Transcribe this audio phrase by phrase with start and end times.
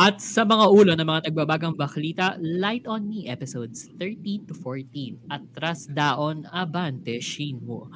[0.00, 5.28] At sa mga ulo ng mga nagbabagang baklita, Light on Me episodes 13 to 14
[5.28, 7.92] at Tras Daon Abante Shinwo.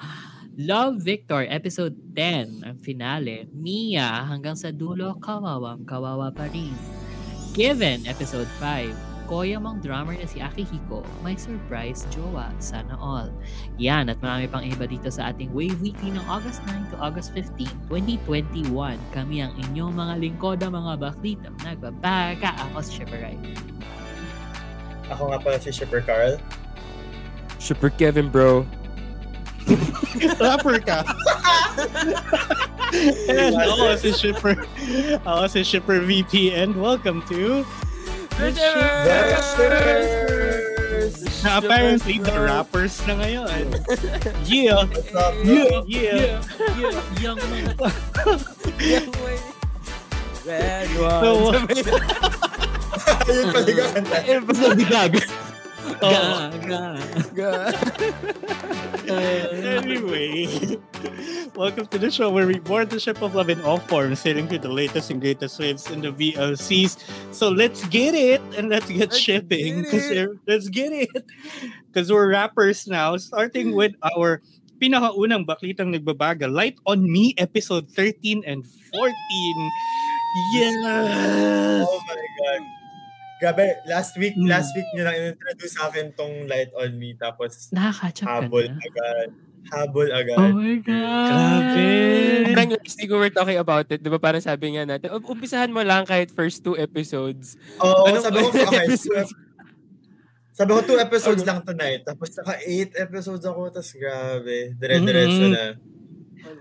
[0.57, 3.49] Love Victor episode 10 ang finale.
[3.53, 6.73] Mia hanggang sa dulo kawawang kawawa pa rin.
[7.53, 13.27] Given episode 5 Koyamang drummer na si Akihiko, may surprise jowa, sana all.
[13.75, 17.35] Yan at marami pang iba dito sa ating Wave Weekly ng August 9 to August
[17.35, 18.71] 15, 2021.
[19.11, 22.55] Kami ang inyong mga lingkoda, mga baklita, nagbabaga.
[22.71, 23.35] Ako si Shipper Rai.
[25.11, 26.39] Ako nga pala si Shipper Carl.
[27.59, 28.63] Super Kevin bro.
[30.39, 31.03] Rapper ka!
[33.27, 34.55] and ako si Shipper.
[35.27, 37.67] Ako si Shipper VP and welcome to
[38.37, 38.53] The
[39.57, 40.27] Shippers!
[41.43, 43.73] na apparently the rappers na ngayon.
[44.45, 44.85] Yeah!
[45.41, 45.81] Yeah!
[45.89, 46.45] Yeah!
[46.77, 47.73] Yeah, young man.
[50.47, 51.57] Red So,
[53.27, 54.19] Ayun pala yung kanta.
[54.85, 55.13] Gag.
[56.03, 56.51] Oh.
[57.35, 57.83] Gag.
[59.09, 60.47] anyway,
[61.55, 64.49] welcome to the show where we board the ship of love in all forms, sailing
[64.49, 66.99] through the latest and greatest waves in the VLCs.
[67.33, 69.83] So let's get it and let's get Let's shipping.
[69.83, 71.25] get Let's get it.
[71.87, 74.43] Because we're rappers now, starting with our
[74.83, 79.13] pinakaunang baklitang nagbabaga, Light on Me, episode 13 and 14.
[80.53, 81.87] Yes!
[81.89, 82.76] Oh my God.
[83.37, 84.49] Grabe, last week, Mm.
[84.49, 88.65] last week nyo lang in-introduce sa akin tong Light on Me, tapos Nakaka-chat ka habol
[88.65, 88.81] na.
[88.81, 89.29] agad.
[89.67, 90.39] Habol agad.
[90.39, 91.29] Oh my God.
[91.29, 91.87] Grabe.
[92.49, 95.29] Parang last week we were talking about it, di ba parang sabi nga natin, "Um-
[95.29, 97.61] umpisahan mo lang kahit first two episodes.
[97.77, 99.29] Oo, Anong- sabi ko, okay, episodes?
[99.29, 99.45] so-
[100.57, 102.01] sabi ko, two episodes lang tonight.
[102.03, 104.73] Tapos naka eight episodes ako, tapos grabe.
[104.73, 105.53] Dire-diretso Mhm.
[105.53, 105.65] na.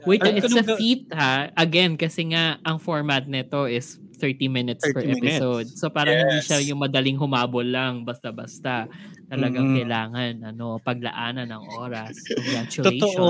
[0.04, 1.48] Wait, it's a feat ha.
[1.56, 5.38] Again, kasi nga ang format nito is 30 minutes per 30 minutes.
[5.38, 5.68] episode.
[5.76, 6.48] So parang hindi Yes.
[6.48, 8.88] siya yung madaling humabol lang basta-basta.
[9.26, 9.76] Talagang Mhm.
[9.78, 12.14] kailangan ano, paglaanan ng oras.
[12.24, 13.00] Congratulations.
[13.02, 13.26] Totoo.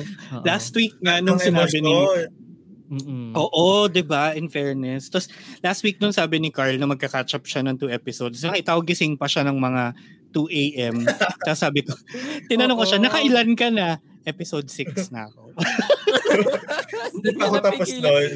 [0.00, 0.42] Oo.
[0.42, 1.94] Last week nga, nung sinabi ni...
[2.88, 3.36] Mm-mm.
[3.36, 4.32] Oo, di ba?
[4.32, 5.12] In fairness.
[5.12, 5.28] Tapos,
[5.60, 8.80] last week nung sabi ni Carl na magka-catch up siya ng two episodes, nakita ko
[8.80, 9.92] gising pa siya ng mga
[10.32, 11.04] 2 a.m.
[11.44, 11.92] Tapos sabi ko,
[12.48, 13.04] tinanong ko siya, Oo.
[13.04, 14.00] nakailan ka na?
[14.24, 15.52] Episode 6 na ako.
[17.08, 18.32] Hindi pa ako tapos nun.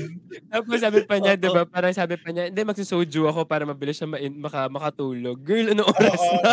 [0.48, 3.94] Tapos sabi pa niya, di ba, parang sabi pa niya, hindi, magsusoju ako para mabilis
[3.94, 5.36] siya ma- maka, makatulog.
[5.38, 6.36] Girl, ano oras Oo.
[6.40, 6.50] na?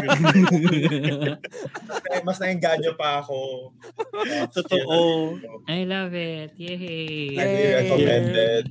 [2.09, 3.71] Eh, Mas naengganyo pa ako.
[4.55, 4.97] Totoo.
[5.65, 6.53] I love it.
[6.55, 7.33] Yay.
[7.33, 8.65] Highly recommended.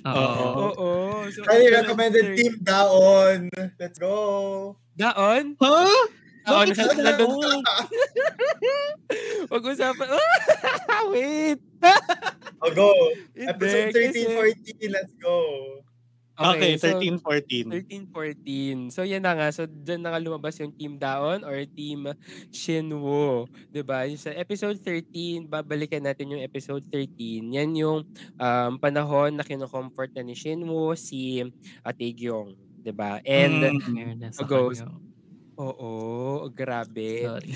[0.00, 0.46] Oo.
[0.66, 0.88] Oo.
[1.28, 3.38] So, Highly ano, recommended Team Daon.
[3.76, 4.16] Let's go.
[4.94, 5.54] Daon?
[5.56, 6.04] Huh?
[6.40, 7.60] Daon, Bakit sa- nandun- daon?
[9.46, 10.08] Pag-usapan.
[11.12, 11.60] Wait!
[12.60, 12.88] Oh, go.
[13.34, 14.90] Episode kasi- 13, 14.
[14.90, 15.38] Let's go.
[16.40, 17.68] Okay, so, 13, 14.
[17.68, 18.88] 13-14.
[18.88, 19.52] So, yan na nga.
[19.52, 22.08] So, dyan na nga lumabas yung Team Daon or Team
[22.50, 23.44] Shinwo.
[23.68, 27.44] 'Di ba Yung Sa episode 13, babalikan natin yung episode 13.
[27.50, 31.44] Yan yung um, panahon na kinocomfort na ni Shinwo si
[31.80, 32.56] Ategyong.
[32.78, 34.32] 'di ba And, Mm.
[34.42, 34.80] Ghost.
[34.80, 34.96] kanya.
[35.58, 35.92] oo,
[36.48, 37.20] grabe.
[37.22, 37.52] Sorry.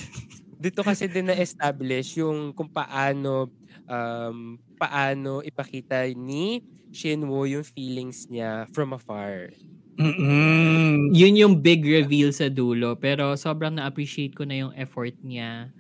[0.55, 3.49] dito kasi din na-establish yung kung paano
[3.89, 6.63] um, paano ipakita ni
[6.95, 9.51] Shinwo yung feelings niya from afar.
[9.95, 11.15] Mm-mm.
[11.15, 12.99] Yun yung big reveal sa dulo.
[12.99, 15.71] Pero sobrang na-appreciate ko na yung effort niya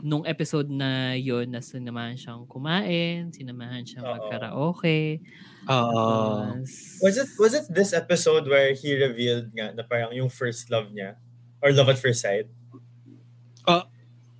[0.00, 4.12] nung episode na yun na sinamahan siyang kumain, sinamahan siyang Oo.
[4.16, 5.20] magkaraoke.
[5.68, 6.56] Oo.
[7.04, 10.88] Was it was it this episode where he revealed nga na parang yung first love
[10.92, 11.20] niya?
[11.60, 12.48] Or love at first sight?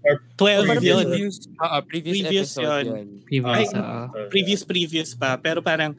[0.01, 1.05] 12 Parang yun.
[1.05, 2.97] Previous, oo, previous, Previous episode yun.
[2.97, 3.09] yun.
[3.29, 4.01] Previous, Ay, oo.
[4.33, 5.93] previous previous pa pero parang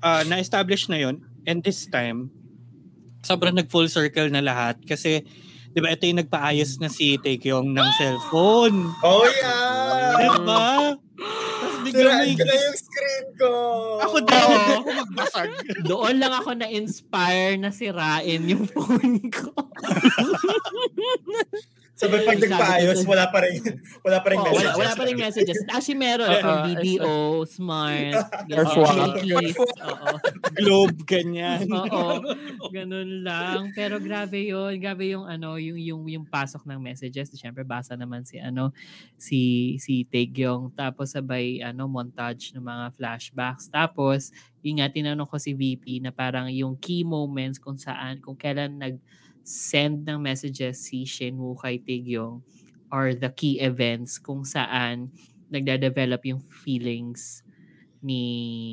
[0.00, 2.32] uh, na-establish na yon and this time
[3.20, 5.24] sobrang nag full circle na lahat kasi
[5.74, 8.94] 'di ba ito yung nagpaayos na si Taekyong ng cellphone.
[9.02, 10.14] Oh yeah!
[10.14, 10.94] 'Di ba?
[11.14, 13.50] Tapos biglang may yung screen ko!
[14.02, 14.46] ako daw
[14.78, 15.50] ako magbasag.
[15.90, 19.50] Doon lang ako na-inspire na sirain yung phone ko.
[21.94, 23.62] Sabay pag Sabi nagpaayos, wala pa rin,
[24.02, 24.66] wala pa rin Oo, messages.
[24.66, 25.58] wala, wala pa rin messages.
[25.70, 26.26] Actually, meron.
[26.42, 27.14] From BDO,
[27.46, 28.14] Smart,
[29.94, 30.10] Oo.
[30.58, 31.70] Globe, ganyan.
[31.86, 32.18] Oo.
[32.74, 33.70] Ganun lang.
[33.78, 34.74] Pero grabe yun.
[34.82, 37.30] Grabe yung ano, yung yung yung pasok ng messages.
[37.30, 38.74] Siyempre basa naman si ano
[39.14, 43.70] si si Taegyong tapos sabay ano montage ng mga flashbacks.
[43.70, 44.34] Tapos
[44.66, 48.82] yung nga tinanong ko si VP na parang yung key moments kung saan kung kailan
[48.82, 48.98] nag
[49.44, 52.42] send ng messages si Shenwu kay Taegyong
[52.92, 55.12] are the key events kung saan
[55.52, 57.44] nagda-develop yung feelings
[58.04, 58.24] ni,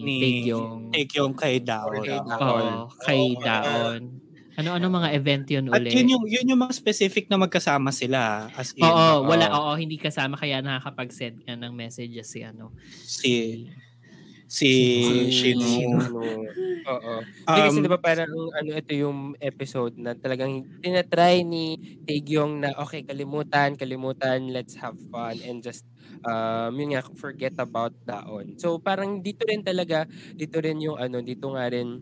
[0.01, 0.83] Ni Taegyong.
[0.91, 2.01] Take yung kay Dao.
[2.05, 2.41] Kay Dao.
[2.41, 4.21] Oo, kay Daon.
[4.59, 5.95] Ano-ano mga event yun At uli?
[5.95, 8.51] yun yung, yun yung mga specific na magkasama sila.
[8.51, 12.73] As in, Oo, wala, oo, oo, hindi kasama kaya nakakapag-send ka ng messages si ano.
[13.05, 13.90] Si, si
[14.55, 14.67] Si
[15.31, 15.71] Shinu.
[15.99, 16.51] Ano,
[16.89, 17.13] Oo.
[17.47, 21.77] Hindi kasi Um, diba parang ano ito yung episode na talagang tinatry ni
[22.07, 25.85] Taegyong na okay, kalimutan, kalimutan, let's have fun and just
[26.25, 28.57] um yun nga forget about daon.
[28.57, 32.01] So parang dito rin talaga dito rin yung ano dito nga rin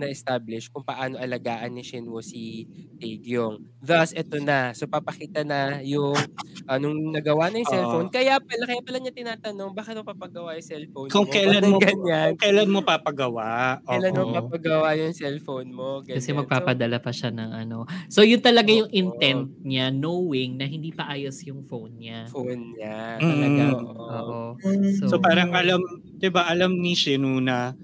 [0.00, 2.66] na-establish kung paano alagaan ni Shinwo si
[3.00, 3.60] Taegyong.
[3.80, 4.72] Thus, ito na.
[4.76, 6.28] So, papakita na yung
[6.68, 7.72] anong nagawa na yung Oo.
[7.72, 8.08] cellphone.
[8.12, 11.32] Kaya pala, kaya pala niya tinatanong, bakit mo papagawa yung cellphone Kung mo?
[11.32, 12.30] kailan mo, ganyan.
[12.30, 13.80] kung kailan mo papagawa.
[13.88, 14.30] Kailan mo Oo.
[14.30, 16.04] papagawa yung cellphone mo?
[16.04, 16.20] Ganyan.
[16.20, 17.86] Kasi magpapadala pa siya ng ano.
[18.10, 18.90] So yun talaga yung Oo.
[18.90, 22.20] intent niya knowing na hindi pa ayos yung phone niya.
[22.30, 23.18] Phone niya.
[23.18, 23.30] Mm.
[23.32, 23.62] Talaga.
[23.74, 24.06] Oo.
[24.10, 24.38] Oo.
[24.62, 24.94] Mm.
[25.00, 25.80] So, So parang alam,
[26.18, 27.74] 'di ba, alam ni Shinu na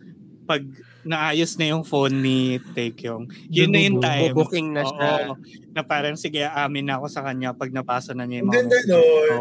[0.46, 0.62] pag
[1.06, 2.38] naayos na yung phone ni
[2.74, 4.34] Taekyong, yun na yung time.
[4.34, 5.30] Booking na siya.
[5.30, 5.38] Oo,
[5.70, 8.74] na parang sige, amin na ako sa kanya pag napasa na niya yung mga ganda
[8.74, 9.06] messages nun.
[9.24, 9.38] ko.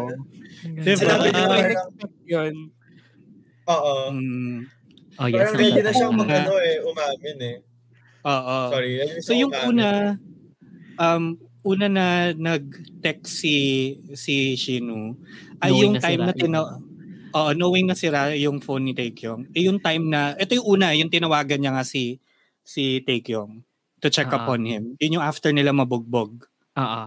[0.78, 1.16] Diba?
[2.24, 2.54] Yun.
[3.66, 3.94] oo.
[4.10, 4.58] Mm,
[5.16, 5.48] Oh, yes.
[5.48, 6.20] Parang ready na siyang Oo.
[6.20, 7.56] mag ano eh, umamin eh.
[8.22, 8.56] oo.
[8.68, 8.92] Sorry.
[9.24, 10.20] So yung una,
[10.94, 11.24] um,
[11.64, 13.54] una na nag-text si
[14.12, 15.16] si Shinu,
[15.58, 16.84] ay Knowing yung na time na tina yung-
[17.36, 19.52] Oo, knowing na sira yung phone ni Taekyong.
[19.52, 22.16] Eh, yung time na, ito yung una, yung tinawagan niya nga si
[22.64, 23.60] si Taekyong
[24.00, 24.40] to check Ah.
[24.40, 24.96] upon him.
[24.96, 26.48] Yun yung after nila mabugbog.
[26.74, 27.02] Oo.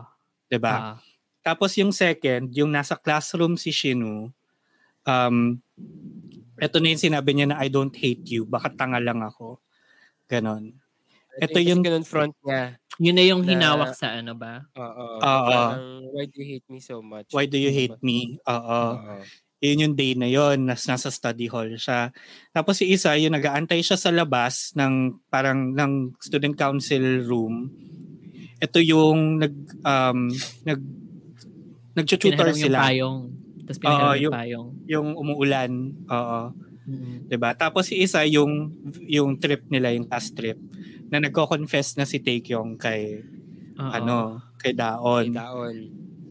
[0.48, 0.74] 'di ba?
[0.76, 0.94] Oo.
[1.42, 4.30] Tapos yung second, yung nasa classroom si Shinu,
[5.04, 5.36] um,
[6.60, 9.58] ito na yung sinabi niya na I don't hate you, baka tanga lang ako.
[10.28, 10.78] Ganon.
[11.40, 12.78] Ito yung ganun front niya.
[13.00, 14.68] Yun na yung Na- hinawak sa ano ba?
[14.76, 15.06] Oo.
[15.18, 15.48] Oo.
[15.48, 17.32] Parang, why do you hate me so much?
[17.32, 18.38] Why do you hate me?
[18.44, 18.82] Oo.
[18.94, 19.18] Oo.
[19.60, 22.16] Yun yung day na yon nas nasa study hall siya.
[22.56, 27.68] Tapos si isa, yung nag-aantay siya sa labas ng parang ng student council room.
[28.64, 30.32] Ito yung nag um
[30.64, 30.80] nag
[31.92, 33.20] nagtututor Pinahiram yung sila, payong.
[33.68, 34.68] Tapos pinahiram yung yung- payong.
[34.88, 35.72] yung umuulan.
[36.08, 36.42] Oo.
[36.90, 37.30] Mm.
[37.30, 37.52] 'Di ba?
[37.54, 38.72] Tapos si isa yung
[39.06, 40.58] yung trip nila, yung last trip
[41.12, 43.22] na nagko-confess na si Taekyong kay
[43.76, 43.92] Oo.
[43.92, 44.18] ano,
[44.56, 45.30] kay Daon.
[45.30, 45.76] Kay Daon.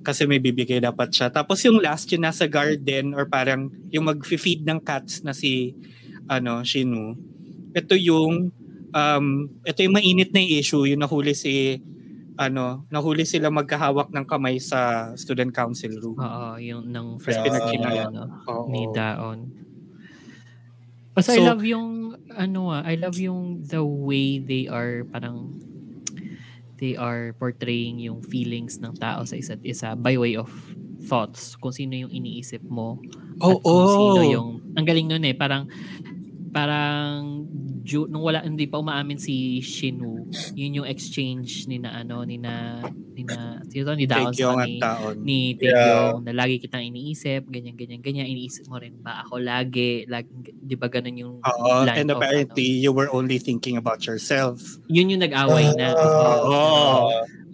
[0.09, 1.29] Kasi may bibigay dapat siya.
[1.29, 5.77] Tapos yung last yung nasa garden or parang yung mag-feed ng cats na si
[6.25, 7.13] ano, Shinu.
[7.77, 8.49] Ito yung
[8.89, 9.27] um
[9.63, 11.77] ito yung mainit na issue, yung nahuli si
[12.41, 16.17] ano, nahuli sila magkahawak ng kamay sa student council room.
[16.17, 18.65] Oo, yung ng Tapos friends pinagkina- ni, ano, Oo.
[18.73, 19.39] ni Daon.
[21.13, 25.59] Basta I So- love yung, ano ah, I love yung the way they are parang
[26.79, 30.49] they are portraying yung feelings ng tao sa isa't isa by way of
[31.05, 31.55] thoughts.
[31.59, 32.99] Kung sino yung iniisip mo.
[33.39, 33.55] Oo.
[33.55, 35.71] at kung sino yung, ang galing nun eh, parang,
[36.51, 37.47] parang,
[37.87, 40.27] ju, nung wala, hindi pa umaamin si Shinu,
[40.59, 42.83] yun yung exchange ni na, ano, ni na,
[43.19, 43.93] ni na, sino to?
[43.99, 44.79] Ni Daon sa ni,
[45.19, 48.31] ni Taekyong na lagi kitang iniisip, ganyan, ganyan, ganyan.
[48.31, 50.07] Iniisip mo rin ba ako lagi?
[50.07, 54.07] lagi di ba ganun yung Oo, line and of, apparently you were only thinking about
[54.07, 54.63] yourself.
[54.79, 55.91] ano, yun yung nag-away na.
[55.91, 56.67] Ah, Oo.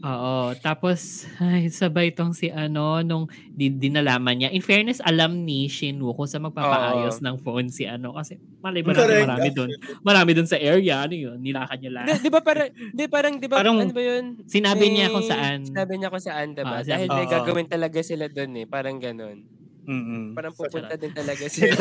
[0.04, 0.52] Oo.
[0.60, 4.50] Tapos, ay, sabay tong si ano, nung di, dinalaman niya.
[4.52, 8.12] In fairness, alam ni Shinwoo kung sa magpapaayos ng phone si ano.
[8.12, 9.24] Kasi malay ba natin Correct.
[9.26, 9.68] marami doon.
[10.04, 11.08] Marami doon sa area.
[11.08, 11.40] Ano yun?
[11.40, 12.20] Nilakad niya Di, lahat.
[12.20, 14.24] di ba parang, di parang, di ba, Parang- ano ba yun?
[14.44, 15.53] Sinabi niya May- kung saan.
[15.62, 16.80] Sinabi niya kung saan, diba?
[16.80, 18.66] Ah, Dahil may gagawin talaga sila doon eh.
[18.66, 19.46] Parang ganun.
[19.84, 20.32] Mm-mm.
[20.34, 21.02] Parang pupunta Sarap.
[21.04, 21.76] din talaga sila.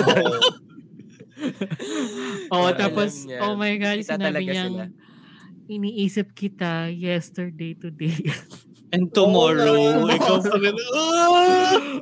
[2.53, 3.39] Oo, alam tapos, niya.
[3.42, 4.86] oh my God, Kita sinabi talaga niyang, sila.
[5.72, 8.18] iniisip kita yesterday today.
[8.94, 10.22] And tomorrow, nga.
[10.22, 11.98] ikaw pa rin, "Ah!"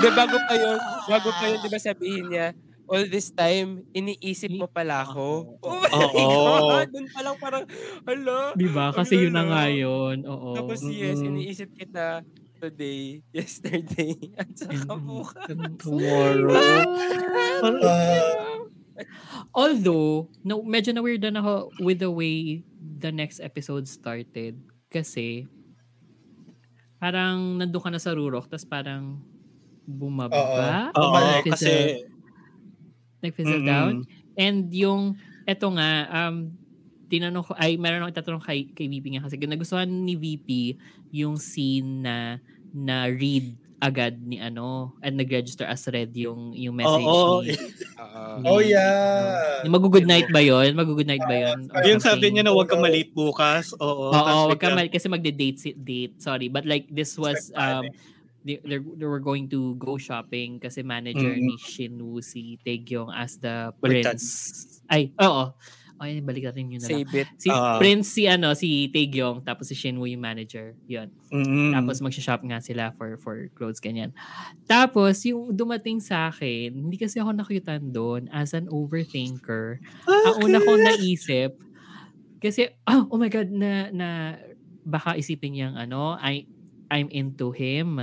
[0.00, 2.46] Di, bago pa yun, bago pa yun, di ba sabihin niya,
[2.86, 5.56] all this time, iniisip mo pala ako.
[5.60, 6.24] Oh my Oo.
[6.68, 6.86] God!
[6.90, 7.64] Doon pa lang parang,
[8.02, 8.38] hala.
[8.52, 8.90] Di ba?
[8.90, 10.22] Kasi yun na nga yun.
[10.24, 10.54] Oo.
[10.54, 11.28] Tapos yes, Mm-mm.
[11.32, 12.20] iniisip kita
[12.58, 15.46] today, yesterday, at saka bukas.
[15.78, 16.54] tomorrow.
[17.62, 18.60] Ah,
[19.50, 24.60] Although, no, medyo na-weird na ako with the way the next episode started.
[24.86, 25.48] Kasi,
[26.98, 29.18] parang nandun ka na sa Rurok, tapos parang
[29.82, 30.92] bumaba.
[30.94, 31.72] Oo, Nag-fizzle- kasi
[33.22, 33.68] nag-fizzle Mm-mm.
[33.68, 33.94] down.
[34.34, 35.14] And yung,
[35.44, 36.50] eto nga, um,
[37.06, 40.76] tinanong ko, ay, meron akong itatanong kay, kay VP nga kasi nagustuhan ni VP
[41.10, 42.16] yung scene na
[42.72, 47.42] na read agad ni ano and nag-register as read yung yung message Oo.
[47.42, 48.38] ni, Oo.
[48.40, 49.60] ni- Oh, yeah.
[49.60, 50.72] Yung mag-good night ba yun?
[50.72, 51.66] Mag-good night ba yun?
[51.68, 53.74] Or yung sabi niya na huwag ka malate bukas.
[53.76, 54.08] Oo.
[54.08, 56.14] Oo, tas wag ka bigla- mal- kasi magde-date date.
[56.16, 57.84] Sorry, but like this was um
[58.42, 61.42] they, they, they were going to go shopping kasi manager Mm.
[61.42, 64.18] ni Shinwoo si Taegyong as the Baliktad.
[64.18, 64.82] prince.
[64.86, 65.54] Ay, oo.
[66.02, 67.06] Ay, balik natin yun na lang.
[67.14, 67.28] It.
[67.38, 67.78] Si Ah.
[67.78, 70.74] Prince si ano, si Taegyong tapos si Shinwoo yung manager.
[70.90, 71.14] Yun.
[71.30, 71.70] Mm-mm.
[71.70, 74.10] Tapos magsha-shop nga sila for for clothes ganyan.
[74.66, 79.78] Tapos yung dumating sa akin, hindi kasi ako nakyutan doon as an overthinker.
[80.04, 81.54] Ang una kong naisip
[82.42, 84.08] kasi oh, oh my god na na
[84.82, 86.50] baka isipin niyang ano, I
[86.90, 88.02] I'm into him.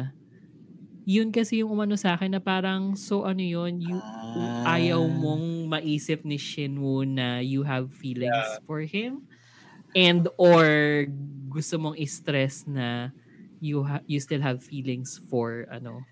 [1.10, 4.78] Yun kasi yung umano sa akin na parang so ano yun, you Ah.
[4.78, 8.62] ayaw mong maisip ni Shinwoo na you have feelings Yeah.
[8.70, 9.26] for him
[9.98, 10.66] and or
[11.50, 13.10] gusto mong i-stress na
[13.58, 16.06] you ha- you still have feelings for ano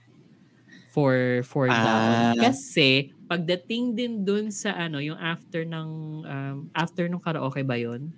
[0.90, 2.34] for for Ah.
[2.36, 5.90] Kasi pagdating din dun sa ano yung after ng
[6.26, 8.10] um, after ng karaoke ba yun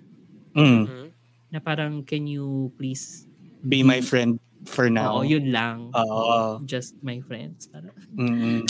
[0.56, 1.12] Mm.
[1.50, 3.26] Na parang can you please
[3.62, 5.20] Be my friend for now.
[5.20, 5.88] Oo, yun lang.
[5.94, 6.60] Oo.
[6.68, 7.68] Just my friends.
[7.70, 8.64] Parang, Mm-mm.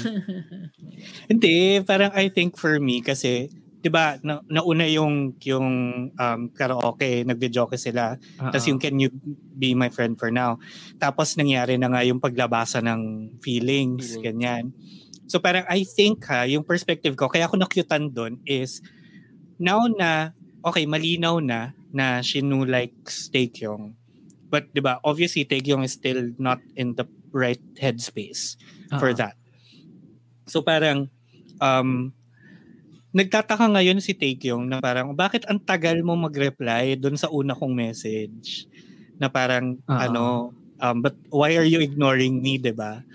[1.30, 5.68] Hindi, parang I think for me kasi 'di ba na, nauna yung yung
[6.12, 8.20] um, karaoke, nagbe-joke sila.
[8.36, 8.76] Tapos Oo.
[8.76, 9.08] yung can you
[9.56, 10.60] be my friend for now.
[11.00, 13.02] Tapos nangyari na nga yung paglabasan ng
[13.40, 14.24] feelings, Feelings.
[14.24, 14.64] ganyan.
[15.26, 18.84] So parang I think ha, yung perspective ko, kaya ako nakyutan doon is
[19.56, 23.96] now na, okay, malinaw na na Shinu likes Taekyong.
[24.50, 28.58] But 'di ba, obviously Taekyong is still not in the right headspace
[28.98, 29.18] for Oo.
[29.22, 29.38] that.
[30.50, 31.06] So parang
[31.62, 32.10] um
[33.14, 37.74] nagtataka ngayon si Taekyong na parang bakit ang tagal mo mag-reply doon sa una kong
[37.74, 38.66] message
[39.22, 39.94] na parang Oo.
[39.94, 40.24] ano
[40.82, 43.06] um, but why are you ignoring me 'di ba?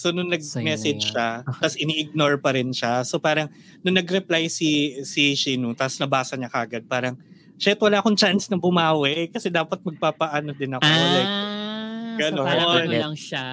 [0.00, 1.60] So nung nag-message siya, yan.
[1.60, 3.04] tapos ini-ignore pa rin siya.
[3.04, 3.52] So parang
[3.84, 7.20] nung nag-reply si si Shinu, tapos nabasa niya kagad, parang
[7.60, 10.82] shit, wala akong chance na bumawi kasi dapat magpapaano din ako.
[10.82, 12.40] like, Ah, ganon.
[12.40, 13.44] so parang ano lang siya.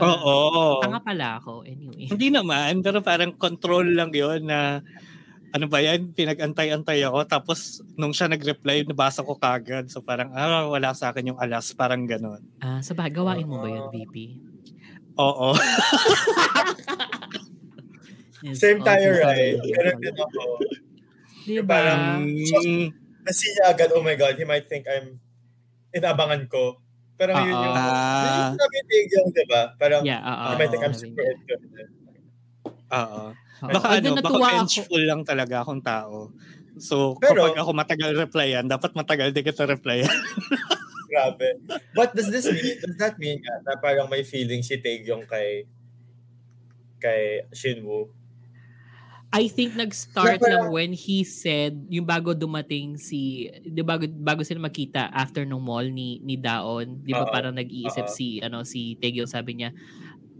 [0.00, 0.34] oo.
[0.80, 2.06] Tanga pala ako, anyway.
[2.06, 4.80] Hindi naman, pero parang control lang yon na
[5.50, 7.24] ano ba yan, pinag-antay-antay ako.
[7.24, 7.58] Tapos,
[7.94, 9.88] nung siya nag-reply, nabasa ko kagad.
[9.88, 11.72] So, parang, ah, wala sa akin yung alas.
[11.72, 12.44] Parang ganon.
[12.60, 14.36] Ah, sa ba, gawain mo ba yun, VP?
[15.16, 15.56] Oo.
[18.52, 19.56] Same oh, tayo, right?
[19.58, 20.40] Ganun din ako.
[21.42, 21.72] Di ba?
[21.72, 22.86] Parang, Mm,
[23.26, 25.18] Nasi niya agad, oh my God, he might think I'm
[25.90, 26.78] inabangan ko.
[27.16, 27.64] Pero yun Oo.
[27.64, 29.62] yung, yun yung sabi ni yung, di ba?
[29.74, 30.44] Parang, Yeah, oo.
[30.52, 31.90] he might think I'm super into it.
[32.92, 33.22] Oo.
[33.56, 34.44] Baka ano, baka ako.
[34.44, 36.30] vengeful lang talaga akong tao.
[36.76, 40.12] So, Pero- kapag ako matagal replyan, dapat matagal din kita replyan.
[41.10, 41.56] Grabe.
[41.96, 42.76] What does this mean?
[42.76, 45.64] Does that mean nga na parang may feeling si Taegyong kay
[47.00, 48.12] kay Shinwoo?
[49.36, 54.64] I think nag-start lang when he said, yung bago dumating si, di bago, bago sila
[54.64, 57.32] makita after nung mall ni, ni Daon, di ba Oo.
[57.32, 58.16] parang nag-iisip Oo.
[58.16, 59.76] si, ano, si Taegyo, sabi niya,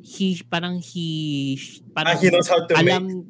[0.01, 1.61] he, parang he,
[1.93, 3.29] parang Ah, he knows how to alam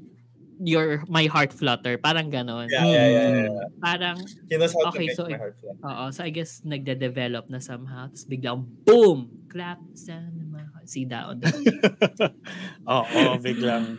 [0.63, 2.71] your, my heart flutter, parang ganon.
[2.71, 3.67] Yeah, yeah, yeah, yeah.
[3.83, 4.19] Parang,
[4.49, 5.77] He knows how Okay, to make so my heart flat.
[5.83, 9.35] oo, so I guess nagde-develop na somehow, tapos biglang, boom!
[9.51, 10.69] Clap sa naman.
[10.87, 11.43] Si Daon.
[12.89, 13.99] Oo, biglang.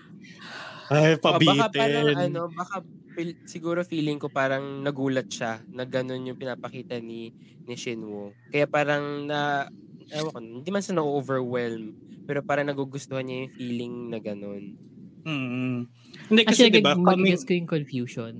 [0.89, 1.72] Ay, Oh, baka pabitin.
[1.74, 2.75] parang ano, baka
[3.12, 8.32] feel- siguro feeling ko parang nagulat siya na ganun yung pinapakita ni ni Shinwoo.
[8.48, 9.67] Kaya parang na
[10.08, 11.91] ewan ko, hindi man sa na-overwhelm,
[12.24, 14.63] pero parang nagugustuhan niya yung feeling na ganun.
[15.22, 15.91] Mm.
[16.25, 17.27] Hindi kasi, Actually, di ba, gag- coming...
[17.27, 18.34] mag-guess ko yung confusion.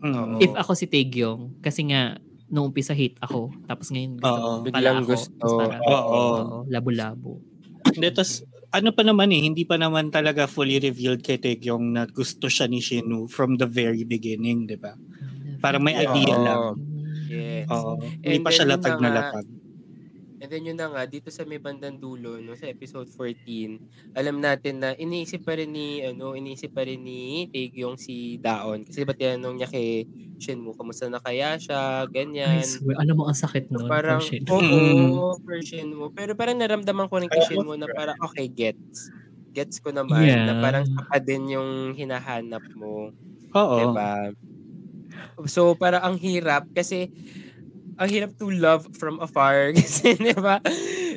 [0.00, 0.40] Mm.
[0.40, 4.40] If ako si Taegyong, kasi nga, nung umpisa hate ako, tapos ngayon gusto Oo.
[4.40, 5.08] ko pala Biglang ako.
[5.10, 5.44] gusto.
[5.60, 6.18] Tapos Oo.
[6.66, 7.32] labo-labo.
[7.86, 8.40] Hindi, tas,
[8.74, 12.66] ano pa naman eh, hindi pa naman talaga fully revealed kay Taekyong na gusto siya
[12.66, 14.98] ni Shinu from the very beginning, di ba?
[15.62, 16.10] Parang may Yeah.
[16.10, 16.42] idea Oo.
[16.44, 16.60] lang.
[17.30, 17.66] Yes.
[17.70, 18.02] Oo.
[18.02, 19.46] Hindi And pa siya latag na latag.
[20.44, 23.80] And then yun na nga, dito sa may bandang dulo, no, sa episode 14,
[24.12, 28.84] alam natin na iniisip pa rin ni, ano, iniisip pa rin ni Taegyong si Daon.
[28.84, 30.04] Kasi ba tinanong niya kay
[30.36, 32.60] Shinwoo, kamusta na kaya siya, I ganyan.
[32.60, 33.88] swear, alam mo ang sakit So nun.
[33.88, 34.44] parang, for shit.
[34.52, 36.12] oo, for.
[36.12, 39.08] Pero parang naramdaman ko rin kay Shinwoo na parang, okay, gets.
[39.56, 40.44] Gets ko naman Yeah.
[40.44, 43.16] na parang saka din yung hinahanap mo.
[43.56, 43.76] Oo.
[43.80, 44.28] Diba?
[45.48, 47.08] So, para ang hirap kasi
[47.94, 50.58] ang hirap to love from afar kasi, di ba?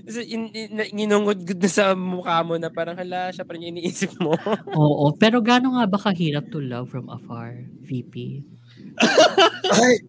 [0.05, 3.65] So, in, in, na- ginungod na sa mukha mo na parang hala, siya pa rin
[3.65, 4.37] yung iniisip mo.
[4.77, 8.45] Oo, pero gaano nga ba kahirap to love from afar, VP?
[9.67, 10.05] Ay!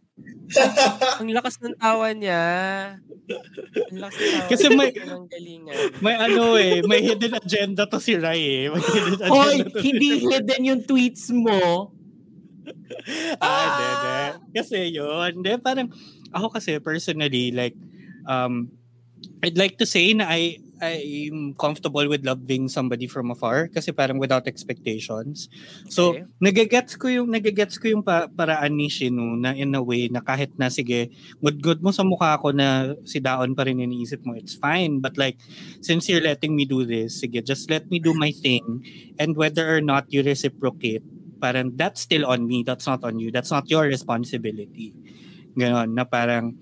[1.21, 2.45] Ang lakas ng tawa niya.
[3.93, 5.77] Ang lakas ng tawa Kasi may- niya ng galingan.
[6.01, 8.73] May ano eh, may hidden agenda to si Rai eh.
[8.73, 10.25] May hidden agenda Hoy, to si hindi Rai.
[10.27, 11.93] hidden yung tweets mo.
[13.41, 14.17] Ah, hindi, hindi.
[14.53, 15.31] Kasi yun.
[15.41, 15.89] Hindi, parang,
[16.33, 17.75] ako kasi personally, like,
[18.29, 18.69] um,
[19.43, 24.19] I'd like to say na I, I'm comfortable with loving somebody from afar kasi parang
[24.19, 25.51] without expectations.
[25.91, 26.27] So, Okay.
[26.39, 30.23] nagagets ko yung nagagets ko yung pa, paraan ni Shinu na in a way na
[30.23, 31.11] kahit na sige,
[31.43, 35.03] good-good mo sa mukha ko na si Daon pa rin iniisip mo, it's fine.
[35.03, 35.39] But like,
[35.83, 38.83] since you're letting me do this, sige, just let me do my thing.
[39.19, 41.03] And whether or not you reciprocate,
[41.43, 43.31] parang that's still on me, that's not on you.
[43.31, 44.95] That's not your responsibility.
[45.59, 46.55] Ganon, na parang,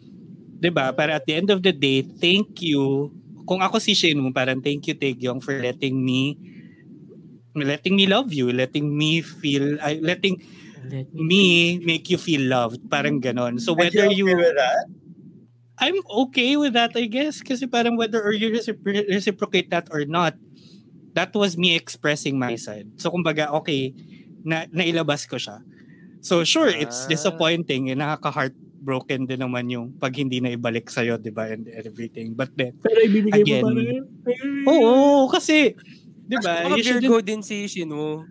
[0.57, 0.89] 'di ba?
[0.97, 3.13] Para at the end of the day, thank you.
[3.45, 6.35] Kung ako si Shinu, parang thank you Taegyong for letting me
[7.57, 10.41] letting me love you, letting me feel I letting
[10.87, 12.79] Let me make you feel loved.
[12.87, 13.59] Parang ganon.
[13.59, 14.87] So Are whether you you okay with that?
[15.83, 15.99] I'm
[16.31, 17.43] okay with that, I guess.
[17.43, 20.39] Kasi parang whether or you recipro- reciprocate that or not,
[21.19, 22.87] that was me expressing my side.
[23.03, 23.93] So kumbaga, okay,
[24.47, 25.59] na nailabas ko siya.
[26.23, 27.11] So sure, it's Ah.
[27.11, 27.91] disappointing.
[27.91, 27.99] Eh,
[28.87, 32.35] nakaka-heartbroken din naman yung pag hindi na ibalik sa'yo, di ba, and everything.
[32.35, 33.63] But then, Pero ibibigay Again.
[33.63, 34.03] mo pa rin.
[34.67, 34.95] oo,
[35.29, 35.75] kasi,
[36.23, 38.23] di ba, Baka Virgo din si Shinu.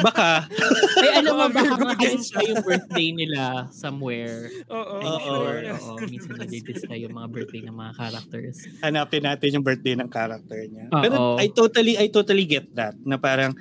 [0.00, 0.48] baka,
[0.96, 2.32] Ay, alam mo, Mga baka siya.
[2.32, 4.48] pa yung birthday nila somewhere.
[4.68, 4.96] Oo.
[4.96, 5.20] I'm Oo.
[5.20, 5.56] sure.
[5.72, 8.56] Oo, minsan nalilista yung mga birthday ng mga characters.
[8.80, 10.84] hanapin natin yung birthday ng character niya.
[10.88, 11.02] Oo.
[11.04, 13.52] Pero I totally I totally get that na parang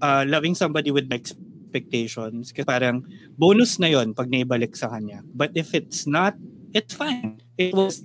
[0.00, 1.08] uh, loving somebody with
[1.70, 3.06] expectations kasi parang
[3.38, 5.22] bonus na yon pag naibalik sa kanya.
[5.30, 6.34] But if it's not,
[6.74, 7.38] it's fine.
[7.54, 8.02] It was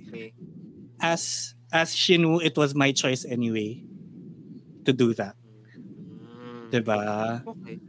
[1.02, 3.82] as as Shinu, it was my choice anyway
[4.86, 5.34] to do that.
[5.74, 6.70] Mm.
[6.70, 7.02] 'Di ba?
[7.42, 7.82] Okay.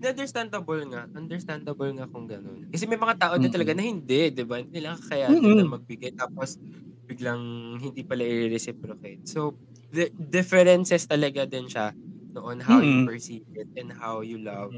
[0.00, 1.06] Understandable nga.
[1.14, 2.66] Understandable nga kung ganun.
[2.72, 4.58] Kasi may mga tao din talaga na hindi, di ba?
[4.58, 5.60] Hindi nila kakayanin Mm-mm.
[5.60, 6.56] na magbigay tapos
[7.04, 9.28] biglang hindi pala i-reciprocate.
[9.28, 9.60] So,
[9.92, 11.92] the differences talaga din siya
[12.32, 13.06] noon how you Mm-mm.
[13.12, 14.72] perceive it and how you love.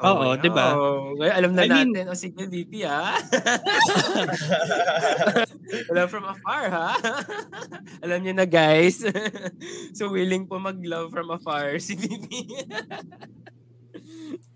[0.00, 0.72] Oo, di ba?
[0.72, 2.08] Oh, alam na I mean- natin.
[2.08, 3.14] O sige, VP ha?
[5.90, 6.88] alam from afar ha?
[8.04, 9.02] alam niyo na guys.
[9.96, 12.46] so willing po mag-love from afar si VP.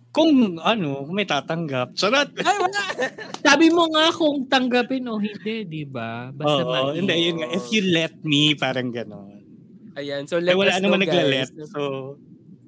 [0.09, 1.91] Kung ano, kung may tatanggap.
[1.93, 2.31] Charot.
[2.39, 2.83] Ay, wala!
[3.43, 6.31] Sabi mo nga kung tanggapin o hindi, di ba?
[6.31, 7.03] Basta Oo, mali.
[7.03, 7.49] hindi yun nga.
[7.51, 9.43] If you let me, parang gano'n.
[9.95, 11.49] Ayan, so Eh, let wala us naman know, nagla-let.
[11.51, 11.69] guys.
[11.69, 12.15] So,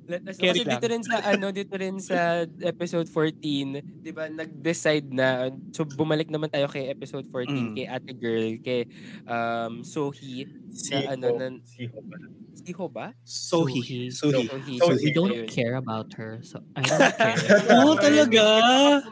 [0.06, 2.18] Let us Kasi dito rin sa, ano, dito rin sa
[2.62, 5.26] episode 14, di ba, nag-decide na,
[5.70, 7.74] so bumalik naman tayo kay episode 14, Mm.
[7.74, 8.86] kay ate girl, kay
[9.24, 11.10] um, Sohee, Siho.
[11.10, 12.26] ano, nan- Siho pala.
[12.56, 13.06] Siho ba?
[13.22, 14.10] Sohi.
[14.10, 14.46] Sohi.
[14.46, 14.74] Sohi.
[14.78, 16.38] So, We don't care about her.
[16.40, 17.38] So, I don't care.
[17.76, 18.42] Oo, talaga.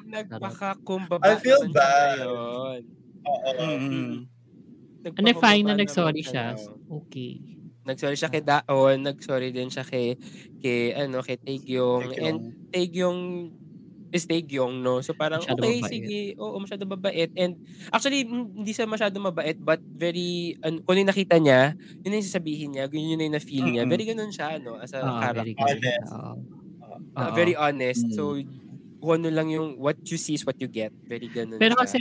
[0.01, 2.19] Nagpakakumbaba I feel bad.
[2.25, 2.79] Oo.
[3.23, 4.27] Mm-mm.
[5.05, 6.55] Ano, fine na Nagpakumbaba nag-sorry siya.
[6.89, 7.33] Okay.
[7.85, 10.17] Nagsorry siya kay Daon, nagsorry din siya kay
[10.59, 12.39] kay ano kay Taegyong and
[12.73, 13.21] Taegyong
[14.15, 15.03] is Taegyong no.
[15.03, 15.91] So parang Masyado okay mabait.
[15.91, 17.59] sige, oo masyado mabait and
[17.91, 22.71] actually hindi siya masyado mabait but very ano, kung yung nakita niya, yun yung sasabihin
[22.73, 23.85] niya, yun yung na-feel niya.
[23.85, 23.93] Mm-mm.
[23.93, 25.45] Very ganun siya no as a Ah, character.
[25.45, 25.53] very.
[25.59, 26.13] Honest.
[27.15, 27.35] Uh, Oo.
[27.35, 28.05] very honest.
[28.07, 28.15] Mm.
[28.15, 28.23] So
[29.03, 30.95] kung ano lang yung what you see is what you get.
[31.05, 31.83] Very ganun Pero siya.
[31.85, 31.99] kasi,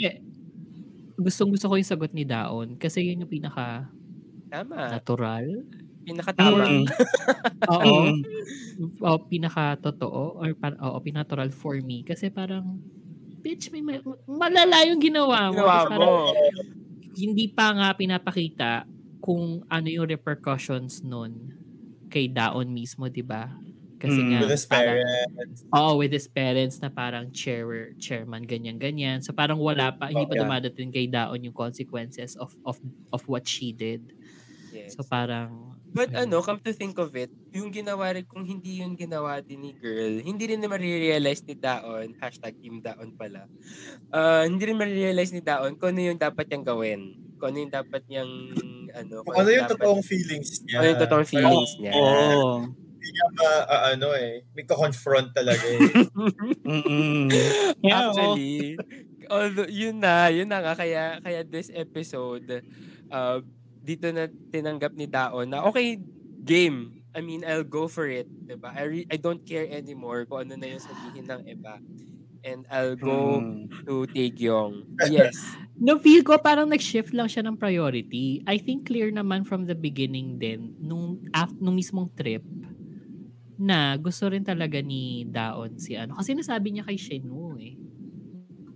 [1.20, 3.90] gustong gusto ko yung sagot ni Daon kasi yun yung pinaka
[4.54, 4.84] tama.
[4.92, 5.46] natural.
[6.06, 6.66] Pinakatama.
[6.68, 6.86] Mm-mm.
[7.74, 7.96] Oo.
[8.12, 8.92] Mm.
[9.06, 12.82] o pinaka totoo or par oo, pinatural for me kasi parang
[13.44, 15.60] bitch may, may malala yung ginawa mo.
[15.60, 16.34] Ginawa Tapos parang mo.
[17.16, 18.72] hindi pa nga pinapakita
[19.24, 21.54] kung ano yung repercussions nun
[22.12, 23.52] kay Daon mismo, 'di ba?
[24.02, 24.30] Kasi Mm.
[24.34, 25.60] nga With his parang parents.
[25.74, 29.22] Oo, with his parents na parang chair, chairman, ganyan-ganyan.
[29.26, 32.78] So parang wala pa, hindi pa dumadating kay Daon yung consequences of of
[33.14, 34.14] of what she did.
[34.74, 34.98] Yes.
[34.98, 38.98] So parang But ano, come to think of it, yung ginawa rin, kung hindi yung
[38.98, 43.46] ginawa din ni girl, hindi rin na marirealize ni Daon, hashtag team Daon pala,
[44.10, 47.02] Ah, hindi rin marirealize ni Daon kung ano yung dapat niyang gawin.
[47.38, 48.32] Kung ano yung dapat niyang,
[48.90, 50.78] ano, Kung ano yung dapat- totoong feelings niya.
[50.82, 51.94] Ano yung totoong feelings niya.
[51.94, 52.66] Oo.
[52.66, 54.34] Hindi niya ma, ah, ano eh.
[54.58, 55.78] May confront talaga eh.
[57.84, 58.10] Yeah.
[58.10, 58.80] Actually,
[59.28, 62.64] although, yun na, yun na nga, kaya, kaya this episode,
[63.12, 63.44] uh,
[63.84, 66.00] dito na tinanggap ni Daon na, okay,
[66.42, 67.04] game.
[67.14, 68.26] I mean, I'll go for it.
[68.42, 68.74] Diba?
[68.74, 71.78] I, re- I don't care anymore kung ano na yung sabihin ng iba.
[72.44, 73.72] And I'll go Mm.
[73.86, 74.84] to Taegyong.
[75.14, 75.38] Yes.
[75.78, 78.42] no feel ko parang nag-shift lang siya ng priority.
[78.44, 82.44] I think clear naman from the beginning din nung af, nung mismong trip
[83.56, 87.78] na gusto rin talaga ni Daon si ano kasi nasabi niya kay Shenwu eh.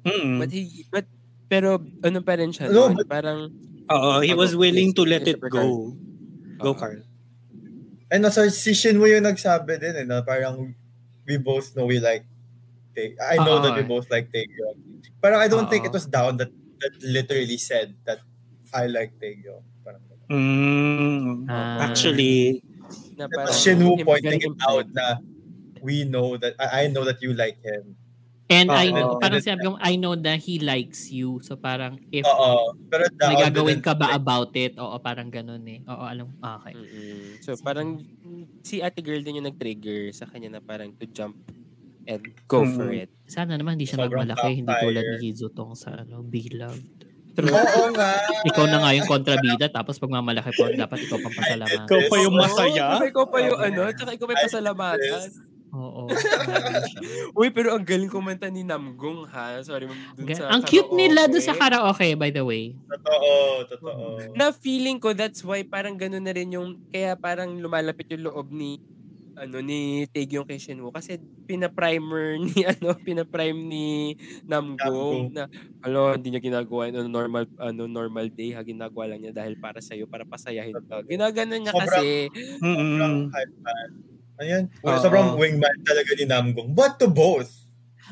[0.05, 0.39] Mm.
[0.39, 1.05] But he, but,
[1.47, 2.91] pero ano pa rin siya No, doon?
[2.95, 3.51] but- Parang,
[3.87, 5.95] Oo, he was willing to let it go.
[6.59, 7.03] Go, Carl.
[8.11, 10.75] And also, si Shinwoo yung nagsabi din, eh, na parang
[11.27, 12.23] we both know we like
[12.95, 13.13] Tae.
[13.19, 13.63] I know Oo.
[13.67, 15.03] that we both like Taegyeon.
[15.21, 18.23] Parang I don't think it was down that that literally said that
[18.73, 19.63] I like Taegyeon.
[19.83, 20.01] Parang.
[20.27, 21.47] Mm.
[21.47, 21.87] Ah.
[21.87, 22.63] Actually,
[23.15, 24.95] na It parang, was Shinwoo pointing it out implied.
[24.95, 25.07] na
[25.83, 27.95] we know that, I, I know that you like him.
[28.47, 28.95] And I Oo.
[28.95, 31.43] know, parang sabi ko, I know that he likes you.
[31.43, 32.79] So parang if Oo.
[32.87, 35.83] Pero may gagawin ka ba like- about it, oo, parang ganun eh.
[35.83, 36.71] Oo, alam, ah, okay.
[36.71, 37.43] Mm-mm.
[37.43, 37.99] So parang
[38.63, 41.35] si ate girl din yung nag-trigger sa kanya na parang to jump
[42.07, 43.03] and go for Mm.
[43.03, 43.09] it.
[43.27, 45.23] Sana naman hindi siya Sobrang magmalaki, hindi tulad ni backfire.
[45.27, 47.03] Hizutong sa ano, Beloved.
[47.37, 48.11] Oo nga.
[48.47, 51.85] Ikaw na nga yung kontrabida, tapos pag mamalaki po, dapat ikaw pang pasalamatan.
[51.85, 52.85] ikaw pa yung masaya.
[52.97, 55.21] diba ikaw pa yung ano, tsaka ikaw may pasalamatan.
[55.77, 56.09] Oo.
[57.37, 59.61] Uy, pero ang galing kumanta ni Namgong ha.
[59.61, 62.09] Sorry, dun Ga- sa Ang cute nila doon sa karaoke.
[62.09, 62.73] karaoke, by the way.
[62.89, 63.33] Totoo.
[63.69, 64.05] Totoo.
[64.33, 68.49] Na feeling ko that's why parang ganun na rin yung kaya parang lumalapit yung loob
[68.49, 68.81] ni
[69.37, 75.29] ano ni Taegyeong kay Shinwoo kasi pina-primer ni ano pina-prime ni Namgong Namgong.
[75.29, 75.45] na
[75.85, 79.53] alo hindi niya ginagawa yun on normal ano normal day ha ginagawa lang niya dahil
[79.55, 81.05] para sa para pasayahin ka.
[81.05, 83.55] Ginagano niya Sobrang- kasi Sobrang mm hype
[84.37, 84.69] Ayan.
[84.85, 84.97] Oo.
[85.01, 86.69] Sobrang wingman talaga ni Namgong.
[86.73, 87.49] But to both.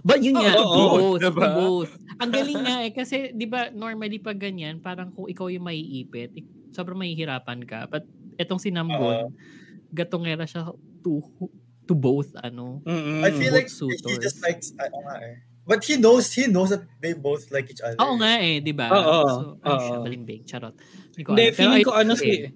[0.04, 1.50] But yun nga, Oo, both, diba?
[1.56, 1.92] both.
[2.20, 6.36] Ang galing nga eh, kasi di ba normally pag ganyan, parang kung ikaw yung maiipit,
[6.76, 7.88] sobrang mahihirapan ka.
[7.88, 8.04] But
[8.36, 9.32] etong si Namgon,
[9.96, 10.68] gatongera siya
[11.00, 11.24] to
[11.88, 12.84] to both ano.
[12.84, 14.20] mm I feel like both he suitors.
[14.20, 15.40] just likes, don't know eh.
[15.66, 17.98] But he knows, he knows that they both like each other.
[17.98, 18.86] Oo nga eh, di ba?
[18.94, 20.04] Oo, so, ay, siya, oo.
[20.06, 20.42] balimbing.
[20.46, 20.76] Charot.
[21.18, 22.52] Hindi feeling ko ano si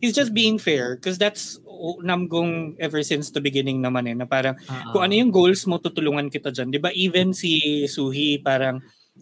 [0.00, 4.26] he's just being fair because that's oh, Namgong ever since the beginning naman eh na
[4.26, 6.70] parang Ah, kung ano yung goals mo tutulungan kita dyan.
[6.72, 8.80] 'Di ba even si Suhi parang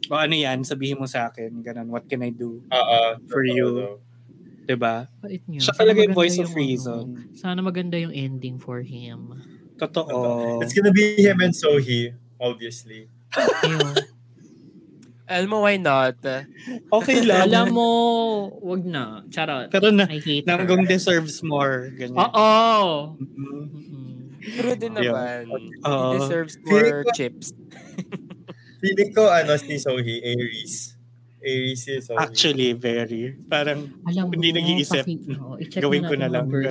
[0.08, 3.00] o ano yan sabihin mo sa akin ganun what can I do Oo.
[3.28, 3.68] For you.
[3.76, 4.00] no.
[4.62, 5.10] 'di ba?
[5.58, 7.04] Siya talaga yung voice of ano, reason.
[7.34, 9.34] sana maganda yung ending for him.
[9.74, 10.62] Totoo.
[10.62, 13.10] It's gonna be him and Sohee, obviously.
[15.32, 16.20] Alam mo why not?
[16.92, 17.48] Okay lang.
[17.48, 17.88] Alam mo,
[18.60, 19.04] wag na.
[19.26, 19.68] Charot.
[19.68, 20.92] Pero na I hate Namgong her.
[20.92, 22.20] deserves more ganyan.
[22.20, 22.50] Oo.
[23.16, 23.64] Mm.
[23.66, 24.10] Mm-mm.
[24.42, 25.06] True din Yeah.
[25.06, 25.40] naman.
[25.82, 25.96] Oo.
[26.12, 27.46] He deserves Feeling more ko- chips.
[28.82, 30.98] Feeling ko, ano, si Sohee, Aries.
[31.38, 32.18] Aries si Sohee.
[32.18, 35.02] Actually very parang Alam mo, Hindi nag-iisip.
[35.02, 36.46] paki- oo, i-check Gawin ko natin na lang.
[36.46, 36.70] nila.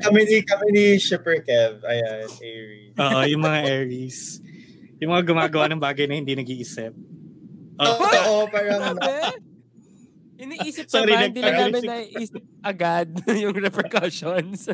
[0.00, 2.92] Kami ni, kami ni Shipper Kev, ayan, Aries.
[2.94, 4.18] Oo, yung mga Aries.
[4.96, 6.92] Yung mga gumagawa ng bagay na hindi nag-iisip.
[7.78, 7.90] Ah.
[7.90, 8.48] Oo, Oo.
[8.52, 8.96] parang,
[10.34, 12.02] Iniisip Sorry, Sorry, naman, hindi lang namin nagtagal.
[12.10, 13.08] naisip agad
[13.46, 14.66] yung repercussions.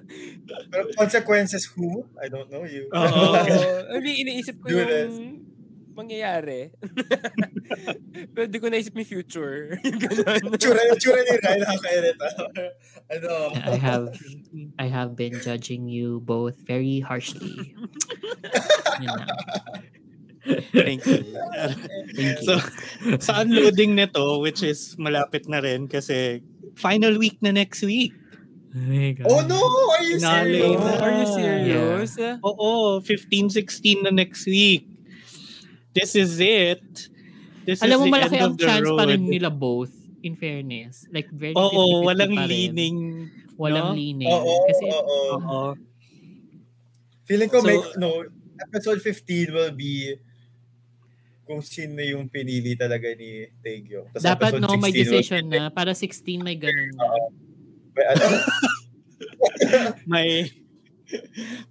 [0.72, 2.08] pero consequences who?
[2.16, 2.88] I don't know you.
[2.88, 3.04] Oo.
[3.36, 4.00] Oo.
[4.00, 5.14] I iniisip ko Do yung this.
[5.92, 6.72] mangyayari.
[8.32, 9.76] Pero di ko naisip yung future.
[9.84, 10.56] Yung ganun.
[10.56, 12.26] tsura, tsura ni Ryan, nakakairita.
[13.12, 13.30] ano?
[13.52, 13.68] Ah.
[13.68, 14.04] I have
[14.80, 17.76] I have been judging you both very harshly.
[18.96, 19.28] Yun lang.
[20.72, 21.20] Thank you.
[22.16, 22.44] Thank you.
[22.44, 22.56] So,
[23.20, 26.40] sa unloading nito, which is malapit na rin kasi
[26.74, 28.16] final week na next week.
[29.26, 29.26] Oh.
[29.26, 29.58] Oh no!
[29.58, 30.78] Are you Finale serious?
[30.78, 30.92] na.
[31.02, 32.10] Are you serious?
[32.40, 34.86] Oo, 15-16 na next week.
[35.90, 36.86] This is it.
[37.66, 39.32] This Alam mo, is the malaki end ang of the chance pa rin road.
[39.34, 39.90] nila both,
[40.22, 41.02] in fairness.
[41.10, 42.48] Like, very Oo, 50-50 walang pa rin.
[42.48, 42.96] leaning.
[43.58, 43.98] Walang no?
[43.98, 44.30] leaning.
[44.30, 45.18] Oo, Kasi, oo.
[45.36, 45.62] Oo.
[47.26, 48.24] Feeling ko So- may, no,
[48.62, 50.14] episode 15 will be
[51.50, 54.06] kung sino yung pinili talaga ni Taegyo.
[54.14, 55.62] Tapos dapat episode no, may 16 will decision na.
[55.74, 57.06] Para 16, may ganun na.
[57.90, 58.24] be- ano,
[60.06, 60.28] May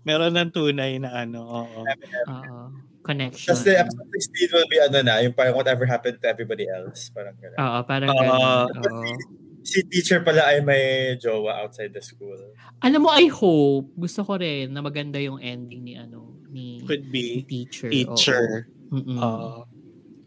[0.03, 1.63] meron ng tunay na ano.
[1.63, 1.79] Oo.
[2.27, 2.59] Oo.
[2.99, 3.55] Connection.
[3.55, 4.09] Tapos the episode
[4.51, 7.07] 16 will be ano na, yung parang whatever happened to everybody else.
[7.15, 7.55] Parang gano'n.
[7.55, 8.19] Oo, parang Oo.
[8.19, 8.67] ganun.
[8.83, 9.15] Oo.
[9.63, 12.35] Si teacher pala ay may jowa outside the school.
[12.83, 17.07] Alam mo, I hope, gusto ko rin na maganda yung ending ni ano, ni, Could
[17.07, 17.87] ni be teacher.
[17.87, 18.67] teacher.
[18.91, 18.97] Oo.
[18.99, 19.17] Mm-mm.
[19.21, 19.68] Oo.